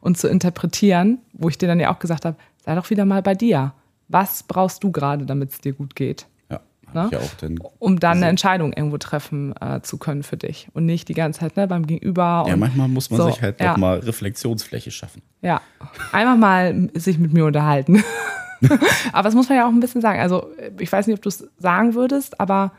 und 0.00 0.18
zu 0.18 0.28
interpretieren, 0.28 1.18
wo 1.32 1.48
ich 1.48 1.58
dir 1.58 1.66
dann 1.66 1.80
ja 1.80 1.92
auch 1.92 1.98
gesagt 1.98 2.24
habe, 2.24 2.36
sei 2.64 2.74
doch 2.74 2.88
wieder 2.90 3.06
mal 3.06 3.22
bei 3.22 3.34
dir. 3.34 3.72
Was 4.08 4.42
brauchst 4.42 4.84
du 4.84 4.92
gerade, 4.92 5.26
damit 5.26 5.50
es 5.50 5.60
dir 5.60 5.72
gut 5.72 5.96
geht? 5.96 6.26
Ja. 6.50 6.60
ne? 6.92 7.08
ja 7.10 7.18
auch 7.18 7.34
dann 7.40 7.58
um 7.78 7.98
dann 7.98 8.18
eine 8.18 8.28
Entscheidung 8.28 8.74
irgendwo 8.74 8.98
treffen 8.98 9.54
äh, 9.60 9.80
zu 9.80 9.96
können 9.96 10.22
für 10.22 10.36
dich 10.36 10.68
und 10.74 10.84
nicht 10.84 11.08
die 11.08 11.14
ganze 11.14 11.40
Zeit 11.40 11.56
ne, 11.56 11.66
beim 11.66 11.86
Gegenüber. 11.86 12.44
Ja, 12.46 12.56
manchmal 12.56 12.88
muss 12.88 13.10
man 13.10 13.20
so, 13.20 13.30
sich 13.30 13.40
halt 13.40 13.58
ja. 13.60 13.76
mal 13.78 13.98
Reflexionsfläche 13.98 14.90
schaffen. 14.90 15.22
Ja, 15.40 15.62
einfach 16.12 16.36
mal 16.36 16.90
sich 16.94 17.18
mit 17.18 17.32
mir 17.32 17.46
unterhalten. 17.46 18.04
aber 19.12 19.22
das 19.22 19.34
muss 19.34 19.48
man 19.48 19.56
ja 19.56 19.66
auch 19.66 19.72
ein 19.72 19.80
bisschen 19.80 20.02
sagen. 20.02 20.20
Also 20.20 20.50
ich 20.78 20.92
weiß 20.92 21.06
nicht, 21.06 21.16
ob 21.16 21.22
du 21.22 21.30
es 21.30 21.48
sagen 21.58 21.94
würdest, 21.94 22.38
aber 22.38 22.72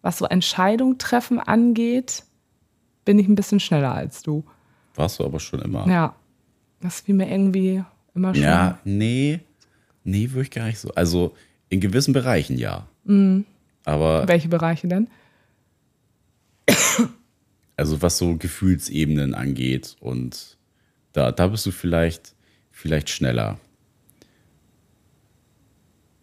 was 0.00 0.16
so 0.16 0.24
Entscheidung 0.24 0.96
treffen 0.96 1.38
angeht, 1.38 2.24
bin 3.08 3.18
ich 3.18 3.26
ein 3.26 3.36
bisschen 3.36 3.58
schneller 3.58 3.94
als 3.94 4.22
du. 4.22 4.44
Warst 4.94 5.18
du 5.18 5.24
aber 5.24 5.40
schon 5.40 5.62
immer. 5.62 5.88
Ja, 5.88 6.14
das 6.80 7.00
fiel 7.00 7.14
mir 7.14 7.26
irgendwie 7.26 7.82
immer 8.14 8.34
schon. 8.34 8.44
Ja, 8.44 8.78
nee, 8.84 9.40
nee, 10.04 10.30
würde 10.30 10.42
ich 10.42 10.50
gar 10.50 10.66
nicht 10.66 10.78
so. 10.78 10.90
Also 10.90 11.34
in 11.70 11.80
gewissen 11.80 12.12
Bereichen 12.12 12.58
ja. 12.58 12.86
Mhm. 13.04 13.46
Aber 13.86 14.28
Welche 14.28 14.48
Bereiche 14.48 14.88
denn? 14.88 15.08
also 17.78 18.02
was 18.02 18.18
so 18.18 18.36
Gefühlsebenen 18.36 19.32
angeht 19.32 19.96
und 20.00 20.58
da, 21.14 21.32
da 21.32 21.46
bist 21.46 21.64
du 21.64 21.70
vielleicht, 21.70 22.34
vielleicht 22.70 23.08
schneller. 23.08 23.58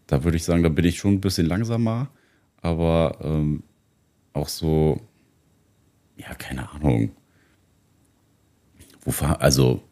Da 0.05 0.23
würde 0.23 0.37
ich 0.37 0.43
sagen, 0.43 0.61
da 0.61 0.69
bin 0.69 0.85
ich 0.85 0.99
schon 0.99 1.13
ein 1.13 1.21
bisschen 1.21 1.47
langsamer, 1.47 2.09
aber 2.61 3.17
ähm, 3.23 3.63
auch 4.33 4.49
so, 4.49 5.01
ja, 6.17 6.33
keine 6.35 6.69
Ahnung. 6.71 7.11
Wo 9.01 9.11
fahr, 9.11 9.41
also, 9.41 9.83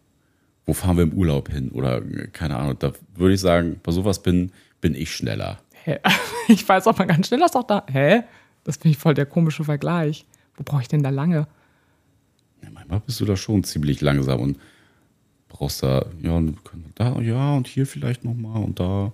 wo 0.66 0.74
fahren 0.74 0.98
wir 0.98 1.04
im 1.04 1.14
Urlaub 1.14 1.50
hin? 1.50 1.72
Oder 1.72 2.02
keine 2.32 2.58
Ahnung, 2.58 2.78
da 2.80 2.94
würde 3.16 3.36
ich 3.36 3.42
sagen, 3.42 3.80
bei 3.84 3.92
sowas 3.92 4.22
bin, 4.22 4.52
bin 4.82 4.96
ich 4.96 5.16
schneller. 5.16 5.60
Hä? 5.84 6.00
Ich 6.50 6.68
weiß 6.68 6.88
auch 6.88 6.98
mal 6.98 7.06
ganz 7.06 7.28
schnell, 7.28 7.40
dass 7.40 7.54
doch 7.54 7.64
da. 7.64 7.86
Hä? 7.90 8.24
Das 8.66 8.76
finde 8.76 8.90
ich 8.90 8.98
voll 8.98 9.14
der 9.14 9.26
komische 9.26 9.64
Vergleich. 9.64 10.26
Wo 10.58 10.64
brauche 10.64 10.82
ich 10.82 10.90
denn 10.90 11.02
da 11.02 11.10
lange? 11.10 11.48
Ja, 12.62 12.70
manchmal 12.70 13.00
bist 13.00 13.22
du 13.22 13.26
da 13.26 13.38
schon 13.38 13.64
ziemlich 13.64 14.02
langsam 14.02 14.42
und 14.42 14.60
brauchst 15.48 15.84
da, 15.84 16.06
ja, 16.22 16.32
und 16.32 16.58
da, 16.96 17.20
ja, 17.22 17.54
und 17.54 17.68
hier 17.68 17.86
vielleicht 17.88 18.26
nochmal 18.26 18.62
und 18.62 18.80
da. 18.80 19.14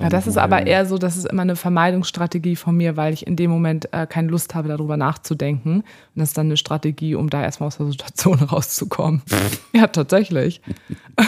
Ja, 0.00 0.08
das 0.08 0.26
ist 0.26 0.34
mal 0.34 0.42
aber 0.42 0.66
eher 0.66 0.86
so, 0.86 0.98
das 0.98 1.16
ist 1.16 1.26
immer 1.26 1.42
eine 1.42 1.54
Vermeidungsstrategie 1.54 2.56
von 2.56 2.76
mir, 2.76 2.96
weil 2.96 3.12
ich 3.14 3.28
in 3.28 3.36
dem 3.36 3.48
Moment 3.50 3.92
äh, 3.92 4.08
keine 4.08 4.26
Lust 4.28 4.52
habe, 4.56 4.66
darüber 4.66 4.96
nachzudenken. 4.96 5.76
Und 5.76 5.84
das 6.16 6.30
ist 6.30 6.38
dann 6.38 6.46
eine 6.46 6.56
Strategie, 6.56 7.14
um 7.14 7.30
da 7.30 7.42
erstmal 7.42 7.68
aus 7.68 7.76
der 7.76 7.86
Situation 7.86 8.34
rauszukommen. 8.42 9.22
ja, 9.72 9.86
tatsächlich. 9.86 10.60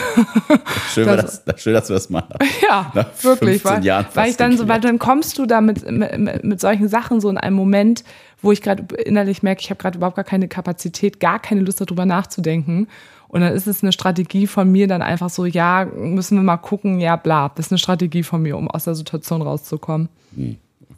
Schön, 0.93 1.07
das- 1.07 1.23
das, 1.23 1.45
das, 1.45 1.63
schön, 1.63 1.75
dass 1.75 1.89
wir 1.89 1.95
das 1.95 2.11
machen. 2.11 2.35
Ja, 2.63 2.91
Nach 2.95 3.07
wirklich. 3.23 3.63
15 3.63 3.85
Weil, 3.85 4.07
weil 4.15 4.31
ich 4.31 4.37
dann 4.37 4.57
so, 4.57 4.67
weil 4.69 4.81
dann 4.81 4.99
kommst 4.99 5.39
du 5.39 5.47
da 5.47 5.61
mit, 5.61 5.89
mit, 5.91 6.45
mit 6.45 6.61
solchen 6.61 6.89
Sachen 6.89 7.21
so 7.21 7.29
in 7.31 7.39
einem 7.39 7.57
Moment, 7.57 8.05
wo 8.43 8.53
ich 8.53 8.63
gerade 8.63 8.83
innerlich 8.97 9.43
merke, 9.43 9.61
ich 9.63 9.71
habe 9.71 9.79
gerade 9.81 9.97
überhaupt 9.99 10.17
gar 10.17 10.25
keine 10.25 10.49
Kapazität, 10.49 11.21
gar 11.21 11.39
keine 11.39 11.61
Lust 11.63 11.81
darüber 11.81 12.05
nachzudenken. 12.07 12.89
Und 13.29 13.41
dann 13.41 13.53
ist 13.53 13.67
es 13.67 13.83
eine 13.83 13.93
Strategie 13.93 14.47
von 14.47 14.71
mir, 14.71 14.87
dann 14.87 15.03
einfach 15.03 15.31
so, 15.31 15.45
ja, 15.47 15.85
müssen 15.85 16.37
wir 16.39 16.43
mal 16.43 16.57
gucken, 16.59 17.01
ja, 17.01 17.17
bla. 17.17 17.51
Das 17.55 17.67
ist 17.67 17.73
eine 17.73 17.79
Strategie 17.79 18.23
von 18.23 18.43
mir, 18.43 18.57
um 18.57 18.71
aus 18.71 18.85
der 18.85 18.95
Situation 18.95 19.43
rauszukommen. 19.43 20.09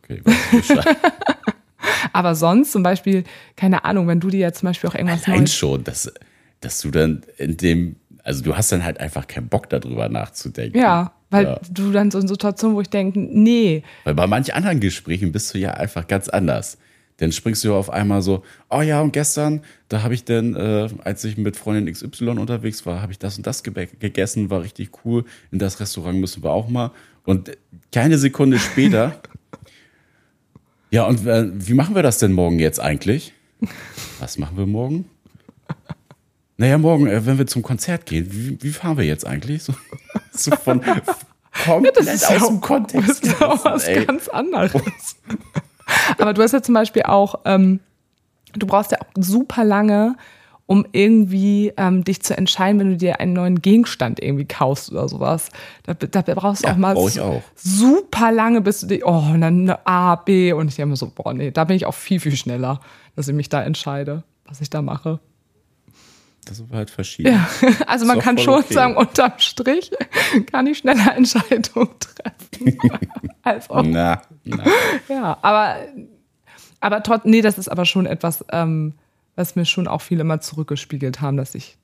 Okay, 0.03 0.23
ich 0.25 0.51
Bescheid. 0.69 0.97
Aber 2.13 2.35
sonst 2.35 2.73
zum 2.73 2.83
Beispiel, 2.83 3.25
keine 3.57 3.85
Ahnung, 3.85 4.07
wenn 4.09 4.21
du 4.21 4.29
dir 4.29 4.41
jetzt 4.41 4.61
zum 4.61 4.69
Beispiel 4.69 4.91
auch 4.91 4.95
irgendwas 4.95 5.27
Nein, 5.27 5.39
Neues. 5.41 5.55
schon, 5.55 5.85
dass, 5.85 6.13
dass 6.61 6.81
du 6.81 6.91
dann 6.91 7.23
in 7.39 7.57
dem, 7.57 7.97
also 8.25 8.43
du 8.43 8.57
hast 8.57 8.73
dann 8.73 8.85
halt 8.85 9.01
einfach 9.01 9.27
keinen 9.27 9.49
Bock 9.49 9.69
darüber 9.71 10.09
nachzudenken. 10.09 10.79
Ja, 10.79 11.13
weil 11.31 11.45
Ja. 11.45 11.61
du 11.71 11.93
dann 11.93 12.11
so 12.11 12.19
in 12.19 12.29
Situationen, 12.29 12.77
wo 12.77 12.81
ich 12.81 12.91
denke, 12.91 13.19
nee, 13.21 13.83
Weil 14.05 14.15
bei 14.15 14.27
manchen 14.27 14.53
anderen 14.55 14.81
Gesprächen 14.81 15.33
bist 15.33 15.55
du 15.55 15.59
ja 15.59 15.73
einfach 15.75 16.07
ganz 16.07 16.29
anders. 16.29 16.79
Dann 17.19 17.33
springst 17.33 17.65
du 17.65 17.75
auf 17.75 17.91
einmal 17.91 18.23
so, 18.23 18.45
oh 18.71 18.81
ja, 18.81 19.01
und 19.01 19.13
gestern, 19.13 19.63
da 19.89 20.03
habe 20.03 20.15
ich 20.15 20.25
dann, 20.25 20.55
äh, 20.55 20.89
als 21.05 21.25
ich 21.25 21.37
mit 21.37 21.57
Freundin 21.57 21.93
XY 21.93 22.31
unterwegs 22.31 22.87
war, 22.87 23.03
habe 23.03 23.13
ich 23.13 23.19
das 23.19 23.37
und 23.37 23.47
das 23.47 23.63
gegessen, 23.63 24.51
war 24.51 24.63
richtig 24.63 24.91
cool. 25.05 25.25
In 25.51 25.59
das 25.59 25.81
Restaurant 25.81 26.19
müssen 26.19 26.43
wir 26.43 26.51
auch 26.51 26.69
mal. 26.69 26.93
Und 27.25 27.51
keine 27.93 28.19
Sekunde 28.19 28.59
später, 28.59 29.21
ja, 30.91 31.07
und 31.07 31.27
äh, 31.27 31.51
wie 31.53 31.75
machen 31.75 31.95
wir 31.95 32.03
das 32.03 32.19
denn 32.19 32.33
morgen 32.33 32.59
jetzt 32.61 32.81
eigentlich? 32.81 33.35
Was 34.21 34.39
machen 34.39 34.57
wir 34.57 34.67
morgen? 34.67 35.11
Naja, 36.57 36.79
morgen, 36.79 37.07
äh, 37.07 37.25
wenn 37.25 37.39
wir 37.39 37.47
zum 37.47 37.63
Konzert 37.63 38.07
gehen, 38.07 38.29
wie, 38.31 38.63
wie 38.63 38.71
fahren 38.71 38.97
wir 38.97 39.05
jetzt 39.05 39.27
eigentlich? 39.27 39.63
So, 39.63 39.75
so 40.33 40.51
von 40.53 40.81
komplett 41.65 41.99
aus 41.99 42.29
ja 42.29 42.47
dem 42.47 42.61
Kontext. 42.61 43.09
Das 43.09 43.19
ist 43.21 43.41
ja 43.41 43.49
auch 43.49 43.65
was 43.65 43.85
ey. 43.85 44.05
ganz 44.05 44.29
anderes. 44.29 45.17
Aber 46.19 46.33
du 46.35 46.43
hast 46.43 46.53
ja 46.53 46.63
zum 46.63 46.75
Beispiel 46.75 47.03
auch, 47.03 47.37
ähm, 47.45 47.81
du 48.55 48.67
brauchst 48.67 48.93
ja 48.93 48.99
auch 49.01 49.07
super 49.23 49.65
lange, 49.65 50.17
um 50.67 50.85
irgendwie 50.93 51.73
ähm, 51.79 52.05
dich 52.05 52.21
zu 52.23 52.37
entscheiden, 52.37 52.79
wenn 52.79 52.91
du 52.91 52.97
dir 52.99 53.21
einen 53.21 53.33
neuen 53.33 53.63
Gegenstand 53.63 54.23
irgendwie 54.23 54.45
kaufst 54.45 54.93
oder 54.93 55.09
sowas. 55.09 55.49
Da, 55.85 55.95
da 55.95 56.21
brauchst 56.35 56.63
du 56.63 56.67
Ja, 56.69 56.75
auch 56.75 56.77
mal 56.79 56.95
ich 57.09 57.21
auch. 57.21 57.43
super 57.55 58.31
lange, 58.33 58.61
bis 58.61 58.81
du 58.81 58.87
dich, 58.89 59.05
oh, 59.05 59.23
und 59.33 59.41
dann 59.41 59.61
eine 59.63 59.87
A, 59.87 60.17
B 60.17 60.53
und 60.53 60.69
ich 60.69 60.77
denke 60.77 60.91
mir 60.91 60.97
so, 60.97 61.11
boah, 61.15 61.33
nee, 61.33 61.51
da 61.51 61.65
bin 61.65 61.77
ich 61.77 61.87
auch 61.87 61.95
viel, 61.95 62.21
viel 62.21 62.37
schneller, 62.37 62.81
dass 63.17 63.29
ich 63.29 63.35
mich 63.35 63.49
da 63.49 63.63
entscheide, 63.63 64.25
was 64.45 64.61
ich 64.61 64.69
da 64.69 64.83
mache. 64.83 65.21
Das 66.49 66.59
ist 66.59 66.73
halt 66.73 66.91
verschieden. 66.91 67.35
Ja, 67.35 67.49
also 67.87 68.07
man 68.07 68.21
kann 68.21 68.39
schon 68.39 68.61
okay. 68.63 68.75
sagen, 68.75 68.97
unterm 68.97 69.33
Strich 69.39 69.91
kann 70.51 70.67
ich 70.67 70.79
schneller 70.79 71.15
Entscheidungen 71.17 71.91
treffen. 71.99 72.79
als 73.43 73.69
auch 73.69 73.83
Na, 73.83 74.23
na. 74.45 74.65
Ja, 75.09 75.39
aber, 75.43 75.77
aber 76.81 77.03
trotz, 77.03 77.25
nee, 77.25 77.43
das 77.43 77.59
ist 77.59 77.69
aber 77.69 77.85
schon 77.85 78.07
etwas, 78.07 78.45
ähm, 78.51 78.95
was 79.37 79.57
mir 79.57 79.67
schon 79.67 79.87
auch 79.87 80.01
viele 80.01 80.23
immer 80.23 80.41
zurückgespiegelt 80.41 81.21
haben, 81.21 81.37
dass 81.37 81.55
ich 81.55 81.77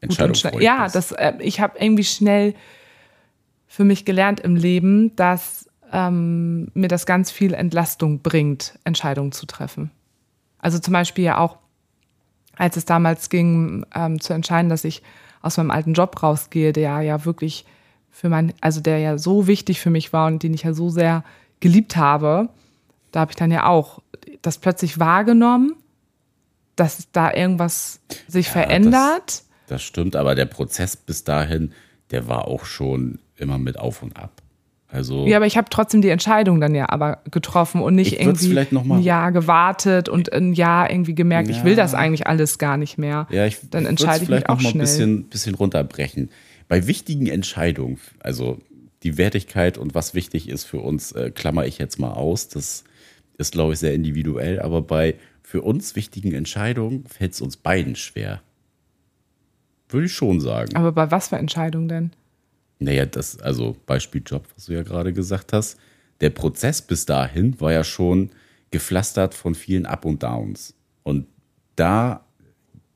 Entscheidung 0.00 0.34
schnell. 0.34 0.62
Ja, 0.62 0.88
das, 0.88 1.12
äh, 1.12 1.34
ich 1.40 1.60
habe 1.60 1.78
irgendwie 1.78 2.04
schnell 2.04 2.54
für 3.66 3.84
mich 3.84 4.04
gelernt 4.04 4.40
im 4.40 4.56
Leben, 4.56 5.14
dass 5.16 5.68
ähm, 5.92 6.68
mir 6.74 6.88
das 6.88 7.06
ganz 7.06 7.30
viel 7.30 7.54
Entlastung 7.54 8.20
bringt, 8.20 8.78
Entscheidungen 8.84 9.32
zu 9.32 9.46
treffen. 9.46 9.90
Also 10.58 10.78
zum 10.78 10.92
Beispiel 10.92 11.24
ja 11.24 11.38
auch, 11.38 11.58
als 12.56 12.76
es 12.76 12.84
damals 12.84 13.28
ging, 13.28 13.84
ähm, 13.94 14.20
zu 14.20 14.32
entscheiden, 14.32 14.68
dass 14.68 14.84
ich 14.84 15.02
aus 15.40 15.56
meinem 15.56 15.70
alten 15.70 15.94
Job 15.94 16.22
rausgehe, 16.22 16.72
der 16.72 17.00
ja 17.00 17.24
wirklich 17.24 17.64
für 18.10 18.28
mein, 18.28 18.52
also 18.60 18.80
der 18.80 18.98
ja 18.98 19.18
so 19.18 19.46
wichtig 19.46 19.80
für 19.80 19.90
mich 19.90 20.12
war 20.12 20.26
und 20.26 20.42
den 20.42 20.54
ich 20.54 20.62
ja 20.62 20.74
so 20.74 20.90
sehr 20.90 21.24
geliebt 21.60 21.96
habe, 21.96 22.48
da 23.10 23.20
habe 23.20 23.32
ich 23.32 23.36
dann 23.36 23.50
ja 23.50 23.66
auch 23.66 24.00
das 24.42 24.58
plötzlich 24.58 24.98
wahrgenommen, 24.98 25.74
dass 26.76 27.08
da 27.12 27.32
irgendwas 27.32 28.00
sich 28.28 28.46
Ja, 28.46 28.52
verändert. 28.52 29.42
Das 29.66 29.82
stimmt, 29.82 30.16
aber 30.16 30.34
der 30.34 30.46
Prozess 30.46 30.96
bis 30.96 31.24
dahin, 31.24 31.72
der 32.10 32.28
war 32.28 32.48
auch 32.48 32.64
schon 32.64 33.18
immer 33.36 33.58
mit 33.58 33.78
auf 33.78 34.02
und 34.02 34.16
ab. 34.16 34.41
Also 34.92 35.26
Ja, 35.26 35.38
aber 35.38 35.46
ich 35.46 35.56
habe 35.56 35.68
trotzdem 35.70 36.02
die 36.02 36.10
Entscheidung 36.10 36.60
dann 36.60 36.74
ja 36.74 36.88
aber 36.90 37.20
getroffen 37.30 37.80
und 37.80 37.94
nicht 37.94 38.20
irgendwie 38.20 38.48
vielleicht 38.48 38.72
noch 38.72 38.84
mal- 38.84 38.98
ein 38.98 39.02
Jahr 39.02 39.32
gewartet 39.32 40.10
und 40.10 40.30
ein 40.32 40.52
Jahr 40.52 40.90
irgendwie 40.90 41.14
gemerkt, 41.14 41.48
ich 41.48 41.64
will 41.64 41.72
Ja. 41.72 41.78
das 41.82 41.94
eigentlich 41.94 42.26
alles 42.26 42.58
gar 42.58 42.76
nicht 42.76 42.98
mehr. 42.98 43.26
Ja, 43.30 43.46
ich 43.46 43.58
dann 43.70 43.86
entscheide 43.86 44.16
ich 44.16 44.20
mich 44.20 44.26
vielleicht 44.28 44.48
auch 44.50 44.56
noch 44.56 44.62
mal 44.62 44.68
ein 44.68 44.72
schnell. 44.72 44.82
bisschen, 44.82 45.24
bisschen 45.30 45.54
runterbrechen. 45.54 46.28
Bei 46.68 46.86
wichtigen 46.86 47.26
Entscheidungen, 47.26 47.98
also 48.20 48.58
die 49.02 49.16
Wertigkeit 49.16 49.78
und 49.78 49.94
was 49.94 50.12
wichtig 50.14 50.48
ist 50.48 50.64
für 50.64 50.78
uns, 50.80 51.12
äh, 51.12 51.30
klammer 51.30 51.64
ich 51.66 51.78
jetzt 51.78 51.98
mal 51.98 52.12
aus. 52.12 52.48
Das 52.48 52.84
ist, 53.38 53.52
glaube 53.52 53.72
ich, 53.72 53.78
sehr 53.78 53.94
individuell, 53.94 54.60
aber 54.60 54.82
bei 54.82 55.14
für 55.42 55.62
uns 55.62 55.96
wichtigen 55.96 56.32
Entscheidungen 56.34 57.04
fällt 57.06 57.32
es 57.32 57.40
uns 57.40 57.56
beiden 57.56 57.96
schwer. 57.96 58.42
Würde 59.88 60.06
ich 60.06 60.12
schon 60.12 60.40
sagen. 60.40 60.76
Aber 60.76 60.92
bei 60.92 61.10
was 61.10 61.28
für 61.28 61.36
Entscheidungen 61.36 61.88
denn? 61.88 62.10
Naja, 62.84 63.06
das, 63.06 63.40
also 63.40 63.76
Beispiel 63.86 64.22
Job, 64.24 64.46
was 64.54 64.66
du 64.66 64.72
ja 64.72 64.82
gerade 64.82 65.12
gesagt 65.12 65.52
hast. 65.52 65.78
Der 66.20 66.30
Prozess 66.30 66.82
bis 66.82 67.06
dahin 67.06 67.60
war 67.60 67.72
ja 67.72 67.84
schon 67.84 68.30
gepflastert 68.70 69.34
von 69.34 69.54
vielen 69.54 69.86
Up 69.86 70.04
und 70.04 70.22
Downs. 70.22 70.74
Und 71.02 71.26
da, 71.76 72.24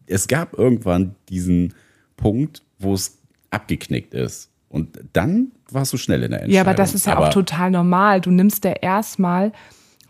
es 0.07 0.29
gab 0.29 0.59
irgendwann 0.59 1.15
diesen 1.29 1.75
Punkt, 2.17 2.63
wo 2.79 2.95
es 2.95 3.19
abgeknickt 3.51 4.15
ist. 4.15 4.51
Und 4.69 4.99
dann 5.13 5.53
warst 5.71 5.93
du 5.93 5.97
schnell 5.97 6.23
in 6.23 6.31
der 6.31 6.41
Entscheidung. 6.41 6.55
Ja, 6.55 6.61
aber 6.63 6.75
das 6.75 6.95
ist 6.95 7.07
ja 7.07 7.17
Aber 7.17 7.29
auch 7.29 7.33
total 7.33 7.71
normal. 7.71 8.21
Du 8.21 8.31
nimmst 8.31 8.65
ja 8.65 8.73
erstmal 8.73 9.53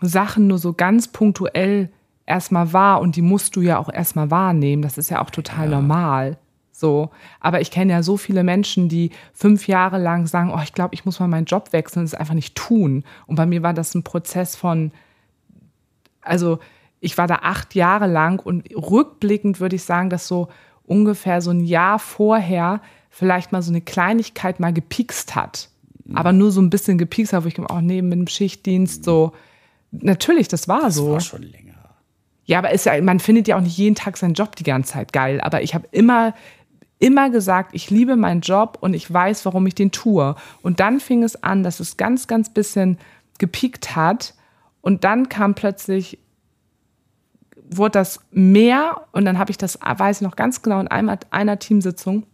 Sachen 0.00 0.46
nur 0.46 0.58
so 0.58 0.72
ganz 0.72 1.08
punktuell 1.08 1.90
erstmal 2.26 2.72
wahr 2.72 3.00
und 3.00 3.16
die 3.16 3.22
musst 3.22 3.56
du 3.56 3.60
ja 3.62 3.78
auch 3.78 3.92
erstmal 3.92 4.30
wahrnehmen. 4.30 4.82
Das 4.82 4.98
ist 4.98 5.10
ja 5.10 5.22
auch 5.22 5.30
total 5.30 5.68
normal. 5.68 6.38
So, 6.78 7.08
aber 7.40 7.62
ich 7.62 7.70
kenne 7.70 7.92
ja 7.94 8.02
so 8.02 8.18
viele 8.18 8.44
Menschen, 8.44 8.90
die 8.90 9.10
fünf 9.32 9.66
Jahre 9.66 9.96
lang 9.96 10.26
sagen, 10.26 10.52
oh, 10.54 10.60
ich 10.62 10.74
glaube, 10.74 10.94
ich 10.94 11.06
muss 11.06 11.18
mal 11.20 11.26
meinen 11.26 11.46
Job 11.46 11.72
wechseln 11.72 12.00
und 12.00 12.04
es 12.04 12.14
einfach 12.14 12.34
nicht 12.34 12.54
tun. 12.54 13.02
Und 13.26 13.36
bei 13.36 13.46
mir 13.46 13.62
war 13.62 13.72
das 13.72 13.94
ein 13.94 14.02
Prozess 14.02 14.56
von, 14.56 14.92
also 16.20 16.58
ich 17.00 17.16
war 17.16 17.26
da 17.28 17.36
acht 17.36 17.74
Jahre 17.74 18.06
lang 18.06 18.40
und 18.40 18.68
rückblickend 18.76 19.58
würde 19.58 19.76
ich 19.76 19.84
sagen, 19.84 20.10
dass 20.10 20.28
so 20.28 20.48
ungefähr 20.84 21.40
so 21.40 21.50
ein 21.50 21.64
Jahr 21.64 21.98
vorher 21.98 22.82
vielleicht 23.08 23.52
mal 23.52 23.62
so 23.62 23.70
eine 23.72 23.80
Kleinigkeit 23.80 24.60
mal 24.60 24.74
gepikst 24.74 25.34
hat. 25.34 25.70
aber 26.12 26.34
nur 26.34 26.52
so 26.52 26.60
ein 26.60 26.68
bisschen 26.68 26.98
gepiekst 26.98 27.32
habe, 27.32 27.44
wo 27.44 27.48
ich 27.48 27.54
gedacht 27.54 27.70
auch 27.70 27.80
neben 27.80 28.10
dem 28.10 28.26
Schichtdienst 28.26 29.02
so. 29.02 29.32
Natürlich, 29.92 30.48
das 30.48 30.68
war 30.68 30.82
Das 30.82 30.96
so. 30.96 31.12
war 31.12 31.20
schon 31.20 31.42
länger. 31.42 31.72
Ja, 32.44 32.58
aber 32.58 32.70
ist 32.70 32.86
ja, 32.86 33.00
man 33.02 33.18
findet 33.18 33.48
ja 33.48 33.56
auch 33.56 33.60
nicht 33.60 33.76
jeden 33.76 33.96
Tag 33.96 34.16
seinen 34.16 34.34
Job 34.34 34.54
die 34.54 34.62
ganze 34.62 34.92
Zeit 34.92 35.12
geil. 35.12 35.40
Aber 35.40 35.62
ich 35.62 35.74
habe 35.74 35.88
immer, 35.90 36.32
immer 36.98 37.30
gesagt, 37.30 37.70
ich 37.74 37.90
liebe 37.90 38.16
meinen 38.16 38.40
Job 38.40 38.78
und 38.80 38.94
ich 38.94 39.12
weiß, 39.12 39.44
warum 39.44 39.66
ich 39.66 39.74
den 39.74 39.92
tue. 39.92 40.34
Und 40.62 40.80
dann 40.80 41.00
fing 41.00 41.22
es 41.22 41.42
an, 41.42 41.62
dass 41.62 41.80
es 41.80 41.96
ganz, 41.96 42.26
ganz 42.26 42.50
bisschen 42.50 42.98
gepiekt 43.38 43.96
hat. 43.96 44.34
Und 44.80 45.04
dann 45.04 45.28
kam 45.28 45.54
plötzlich, 45.54 46.18
wurde 47.68 47.92
das 47.92 48.20
mehr. 48.30 49.02
Und 49.12 49.24
dann 49.24 49.38
habe 49.38 49.50
ich 49.50 49.58
das, 49.58 49.78
weiß 49.80 50.18
ich 50.18 50.22
noch 50.22 50.36
ganz 50.36 50.62
genau, 50.62 50.80
in 50.80 50.88
einer, 50.88 51.18
einer 51.30 51.58
Teamsitzung 51.58 52.24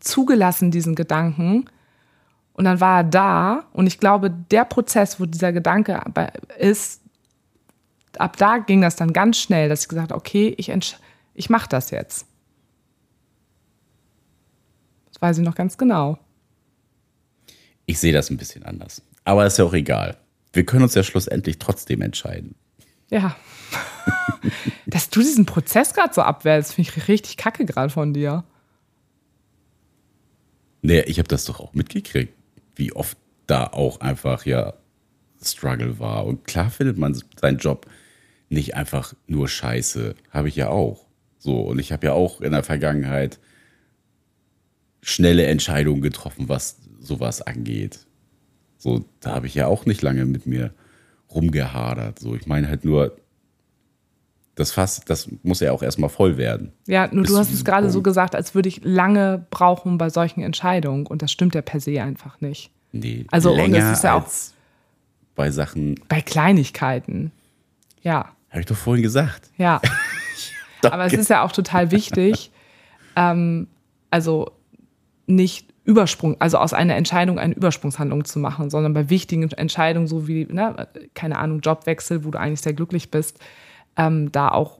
zugelassen, 0.00 0.70
diesen 0.70 0.96
Gedanken. 0.96 1.66
Und 2.52 2.64
dann 2.64 2.80
war 2.80 2.98
er 2.98 3.04
da. 3.04 3.64
Und 3.72 3.86
ich 3.86 4.00
glaube, 4.00 4.30
der 4.30 4.64
Prozess, 4.64 5.20
wo 5.20 5.26
dieser 5.26 5.52
Gedanke 5.52 6.00
ist, 6.58 7.00
ab 8.18 8.36
da 8.36 8.58
ging 8.58 8.80
das 8.80 8.96
dann 8.96 9.12
ganz 9.12 9.38
schnell, 9.38 9.68
dass 9.68 9.82
ich 9.82 9.88
gesagt 9.88 10.10
habe, 10.10 10.18
okay, 10.18 10.54
ich, 10.56 10.72
ich 11.34 11.50
mache 11.50 11.68
das 11.68 11.90
jetzt. 11.90 12.26
Weiß 15.24 15.38
ich 15.38 15.44
noch 15.44 15.54
ganz 15.54 15.78
genau. 15.78 16.18
Ich 17.86 17.98
sehe 17.98 18.12
das 18.12 18.28
ein 18.28 18.36
bisschen 18.36 18.62
anders. 18.62 19.00
Aber 19.24 19.46
ist 19.46 19.56
ja 19.56 19.64
auch 19.64 19.72
egal. 19.72 20.18
Wir 20.52 20.66
können 20.66 20.82
uns 20.82 20.94
ja 20.94 21.02
schlussendlich 21.02 21.58
trotzdem 21.58 22.02
entscheiden. 22.02 22.56
Ja. 23.08 23.34
Dass 24.86 25.08
du 25.08 25.20
diesen 25.20 25.46
Prozess 25.46 25.94
gerade 25.94 26.12
so 26.12 26.20
abwälzt, 26.20 26.74
finde 26.74 26.90
ich 26.90 27.08
richtig 27.08 27.38
kacke 27.38 27.64
gerade 27.64 27.88
von 27.88 28.12
dir. 28.12 28.44
Nee, 30.82 31.00
ich 31.06 31.16
habe 31.18 31.28
das 31.28 31.46
doch 31.46 31.58
auch 31.58 31.72
mitgekriegt, 31.72 32.34
wie 32.76 32.92
oft 32.92 33.16
da 33.46 33.68
auch 33.68 34.00
einfach 34.00 34.44
ja 34.44 34.74
Struggle 35.42 35.98
war. 35.98 36.26
Und 36.26 36.44
klar 36.44 36.68
findet 36.68 36.98
man 36.98 37.18
seinen 37.40 37.56
Job 37.56 37.86
nicht 38.50 38.74
einfach 38.74 39.14
nur 39.26 39.48
scheiße. 39.48 40.16
Habe 40.30 40.48
ich 40.48 40.56
ja 40.56 40.68
auch. 40.68 41.06
So, 41.38 41.62
und 41.62 41.78
ich 41.78 41.92
habe 41.92 42.08
ja 42.08 42.12
auch 42.12 42.42
in 42.42 42.52
der 42.52 42.62
Vergangenheit 42.62 43.38
schnelle 45.04 45.46
Entscheidungen 45.46 46.02
getroffen, 46.02 46.48
was 46.48 46.78
sowas 46.98 47.42
angeht. 47.42 48.00
So, 48.78 49.04
da 49.20 49.34
habe 49.34 49.46
ich 49.46 49.54
ja 49.54 49.66
auch 49.66 49.86
nicht 49.86 50.02
lange 50.02 50.24
mit 50.24 50.46
mir 50.46 50.72
rumgehadert. 51.32 52.18
So, 52.18 52.34
ich 52.34 52.46
meine 52.46 52.68
halt 52.68 52.84
nur, 52.84 53.16
das 54.54 54.70
Fass, 54.72 55.00
das 55.04 55.28
muss 55.42 55.60
ja 55.60 55.72
auch 55.72 55.82
erstmal 55.82 56.10
voll 56.10 56.36
werden. 56.36 56.72
Ja, 56.86 57.08
nur 57.12 57.22
Bis 57.24 57.32
du 57.32 57.38
hast 57.38 57.52
es 57.52 57.64
gerade 57.64 57.90
so 57.90 58.02
gesagt, 58.02 58.34
als 58.34 58.54
würde 58.54 58.68
ich 58.68 58.80
lange 58.84 59.46
brauchen 59.50 59.98
bei 59.98 60.10
solchen 60.10 60.42
Entscheidungen. 60.42 61.06
Und 61.06 61.22
das 61.22 61.32
stimmt 61.32 61.54
ja 61.54 61.62
per 61.62 61.80
se 61.80 62.02
einfach 62.02 62.40
nicht. 62.40 62.70
Nee, 62.92 63.26
Also, 63.30 63.50
und 63.50 63.56
länger 63.56 63.78
das 63.80 63.98
ist 63.98 64.04
ja 64.04 64.14
auch- 64.14 64.28
bei 65.34 65.50
Sachen, 65.50 65.96
Bei 66.08 66.20
Kleinigkeiten. 66.20 67.32
Ja. 68.02 68.30
habe 68.50 68.60
ich 68.60 68.66
doch 68.66 68.76
vorhin 68.76 69.02
gesagt. 69.02 69.50
Ja. 69.58 69.80
Aber 70.82 71.06
es 71.06 71.12
ist 71.14 71.28
ja 71.30 71.42
auch 71.42 71.50
total 71.52 71.90
wichtig, 71.90 72.52
ähm, 73.16 73.66
also 74.10 74.52
nicht 75.26 75.72
Übersprung, 75.84 76.36
also 76.40 76.58
aus 76.58 76.72
einer 76.72 76.96
Entscheidung 76.96 77.38
eine 77.38 77.54
Übersprungshandlung 77.54 78.24
zu 78.24 78.38
machen, 78.38 78.70
sondern 78.70 78.94
bei 78.94 79.10
wichtigen 79.10 79.50
Entscheidungen, 79.50 80.06
so 80.06 80.26
wie, 80.26 80.46
ne, 80.46 80.88
keine 81.14 81.38
Ahnung, 81.38 81.60
Jobwechsel, 81.60 82.24
wo 82.24 82.30
du 82.30 82.38
eigentlich 82.38 82.62
sehr 82.62 82.72
glücklich 82.72 83.10
bist, 83.10 83.38
ähm, 83.96 84.32
da 84.32 84.48
auch 84.48 84.78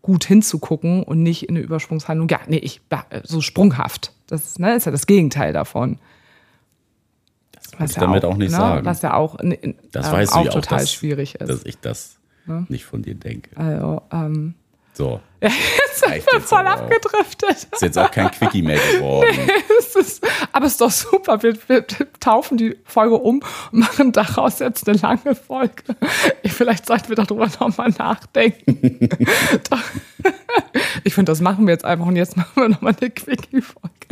gut 0.00 0.24
hinzugucken 0.24 1.02
und 1.02 1.22
nicht 1.22 1.48
in 1.48 1.56
eine 1.56 1.64
Übersprungshandlung, 1.64 2.28
ja, 2.28 2.40
nee, 2.46 2.56
ich, 2.56 2.80
so 3.24 3.42
sprunghaft. 3.42 4.14
Das 4.26 4.58
ne, 4.58 4.74
ist 4.74 4.86
ja 4.86 4.92
das 4.92 5.06
Gegenteil 5.06 5.52
davon. 5.52 5.98
Das 7.52 7.72
wollte 7.78 7.92
ich 7.92 7.98
damit 7.98 8.24
auch, 8.24 8.36
nicht 8.36 8.50
ne, 8.50 8.56
sagen. 8.56 8.86
Was 8.86 9.02
ja 9.02 9.14
auch, 9.14 9.38
ne, 9.42 9.58
Das 9.92 10.06
ähm, 10.06 10.12
weißt 10.12 10.32
du 10.32 10.36
auch 10.38 10.44
ja 10.44 10.50
auch, 10.50 10.54
total 10.54 10.78
dass, 10.78 10.92
schwierig 10.92 11.34
ist. 11.34 11.48
dass 11.48 11.66
ich 11.66 11.78
das 11.78 12.18
nicht 12.68 12.86
von 12.86 13.02
dir 13.02 13.14
denke. 13.14 13.54
also, 13.56 14.00
ähm, 14.10 14.54
So, 14.98 15.20
jetzt 15.40 16.00
sind 16.00 16.26
wir 16.26 16.40
voll 16.40 16.66
abgedriftet. 16.66 17.68
ist 17.70 17.82
jetzt 17.82 17.96
auch 17.96 18.10
kein 18.10 18.32
Quickie 18.32 18.62
mehr 18.62 18.80
geworden. 18.94 19.28
Es 19.78 19.94
ist, 19.94 20.26
aber 20.52 20.66
es 20.66 20.72
ist 20.72 20.80
doch 20.80 20.90
super. 20.90 21.40
Wir, 21.42 21.56
wir 21.68 21.86
taufen 22.18 22.58
die 22.58 22.76
Folge 22.84 23.14
um 23.14 23.40
und 23.70 23.78
machen 23.78 24.10
daraus 24.12 24.58
jetzt 24.58 24.88
eine 24.88 24.98
lange 24.98 25.36
Folge. 25.36 25.82
Vielleicht 26.44 26.84
sollten 26.84 27.08
wir 27.08 27.16
darüber 27.16 27.46
nochmal 27.46 27.90
nachdenken. 27.96 29.08
Ich 31.04 31.14
finde, 31.14 31.30
das 31.30 31.40
machen 31.40 31.66
wir 31.66 31.74
jetzt 31.74 31.84
einfach 31.84 32.06
und 32.06 32.16
jetzt 32.16 32.36
machen 32.36 32.50
wir 32.56 32.68
nochmal 32.68 32.94
eine 33.00 33.10
Quickie-Folge. 33.10 34.08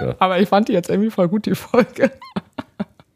Ja. 0.00 0.14
Aber 0.18 0.40
ich 0.40 0.48
fand 0.48 0.68
die 0.68 0.72
jetzt 0.72 0.88
irgendwie 0.88 1.10
voll 1.10 1.28
gut, 1.28 1.44
die 1.44 1.54
Folge. 1.54 2.10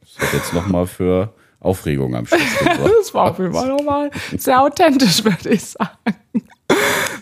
Das 0.01 0.19
hat 0.19 0.35
jetzt 0.35 0.53
nochmal 0.53 0.87
für 0.87 1.33
Aufregung 1.63 2.15
am 2.15 2.27
Schluss. 2.27 2.41
das 2.65 3.15
war 3.15 3.31
auf 3.31 3.39
jeden 3.39 3.53
Fall 3.53 3.69
nochmal 3.69 4.11
sehr 4.37 4.61
authentisch, 4.61 5.25
würde 5.25 5.51
ich 5.51 5.65
sagen. 5.65 6.15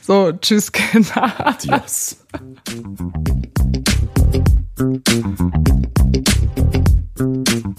So, 0.02 0.32
tschüss, 0.32 0.72
Kinder. 0.72 1.32
Adios. 1.46 2.16
Thank 7.20 7.50
you. 7.50 7.69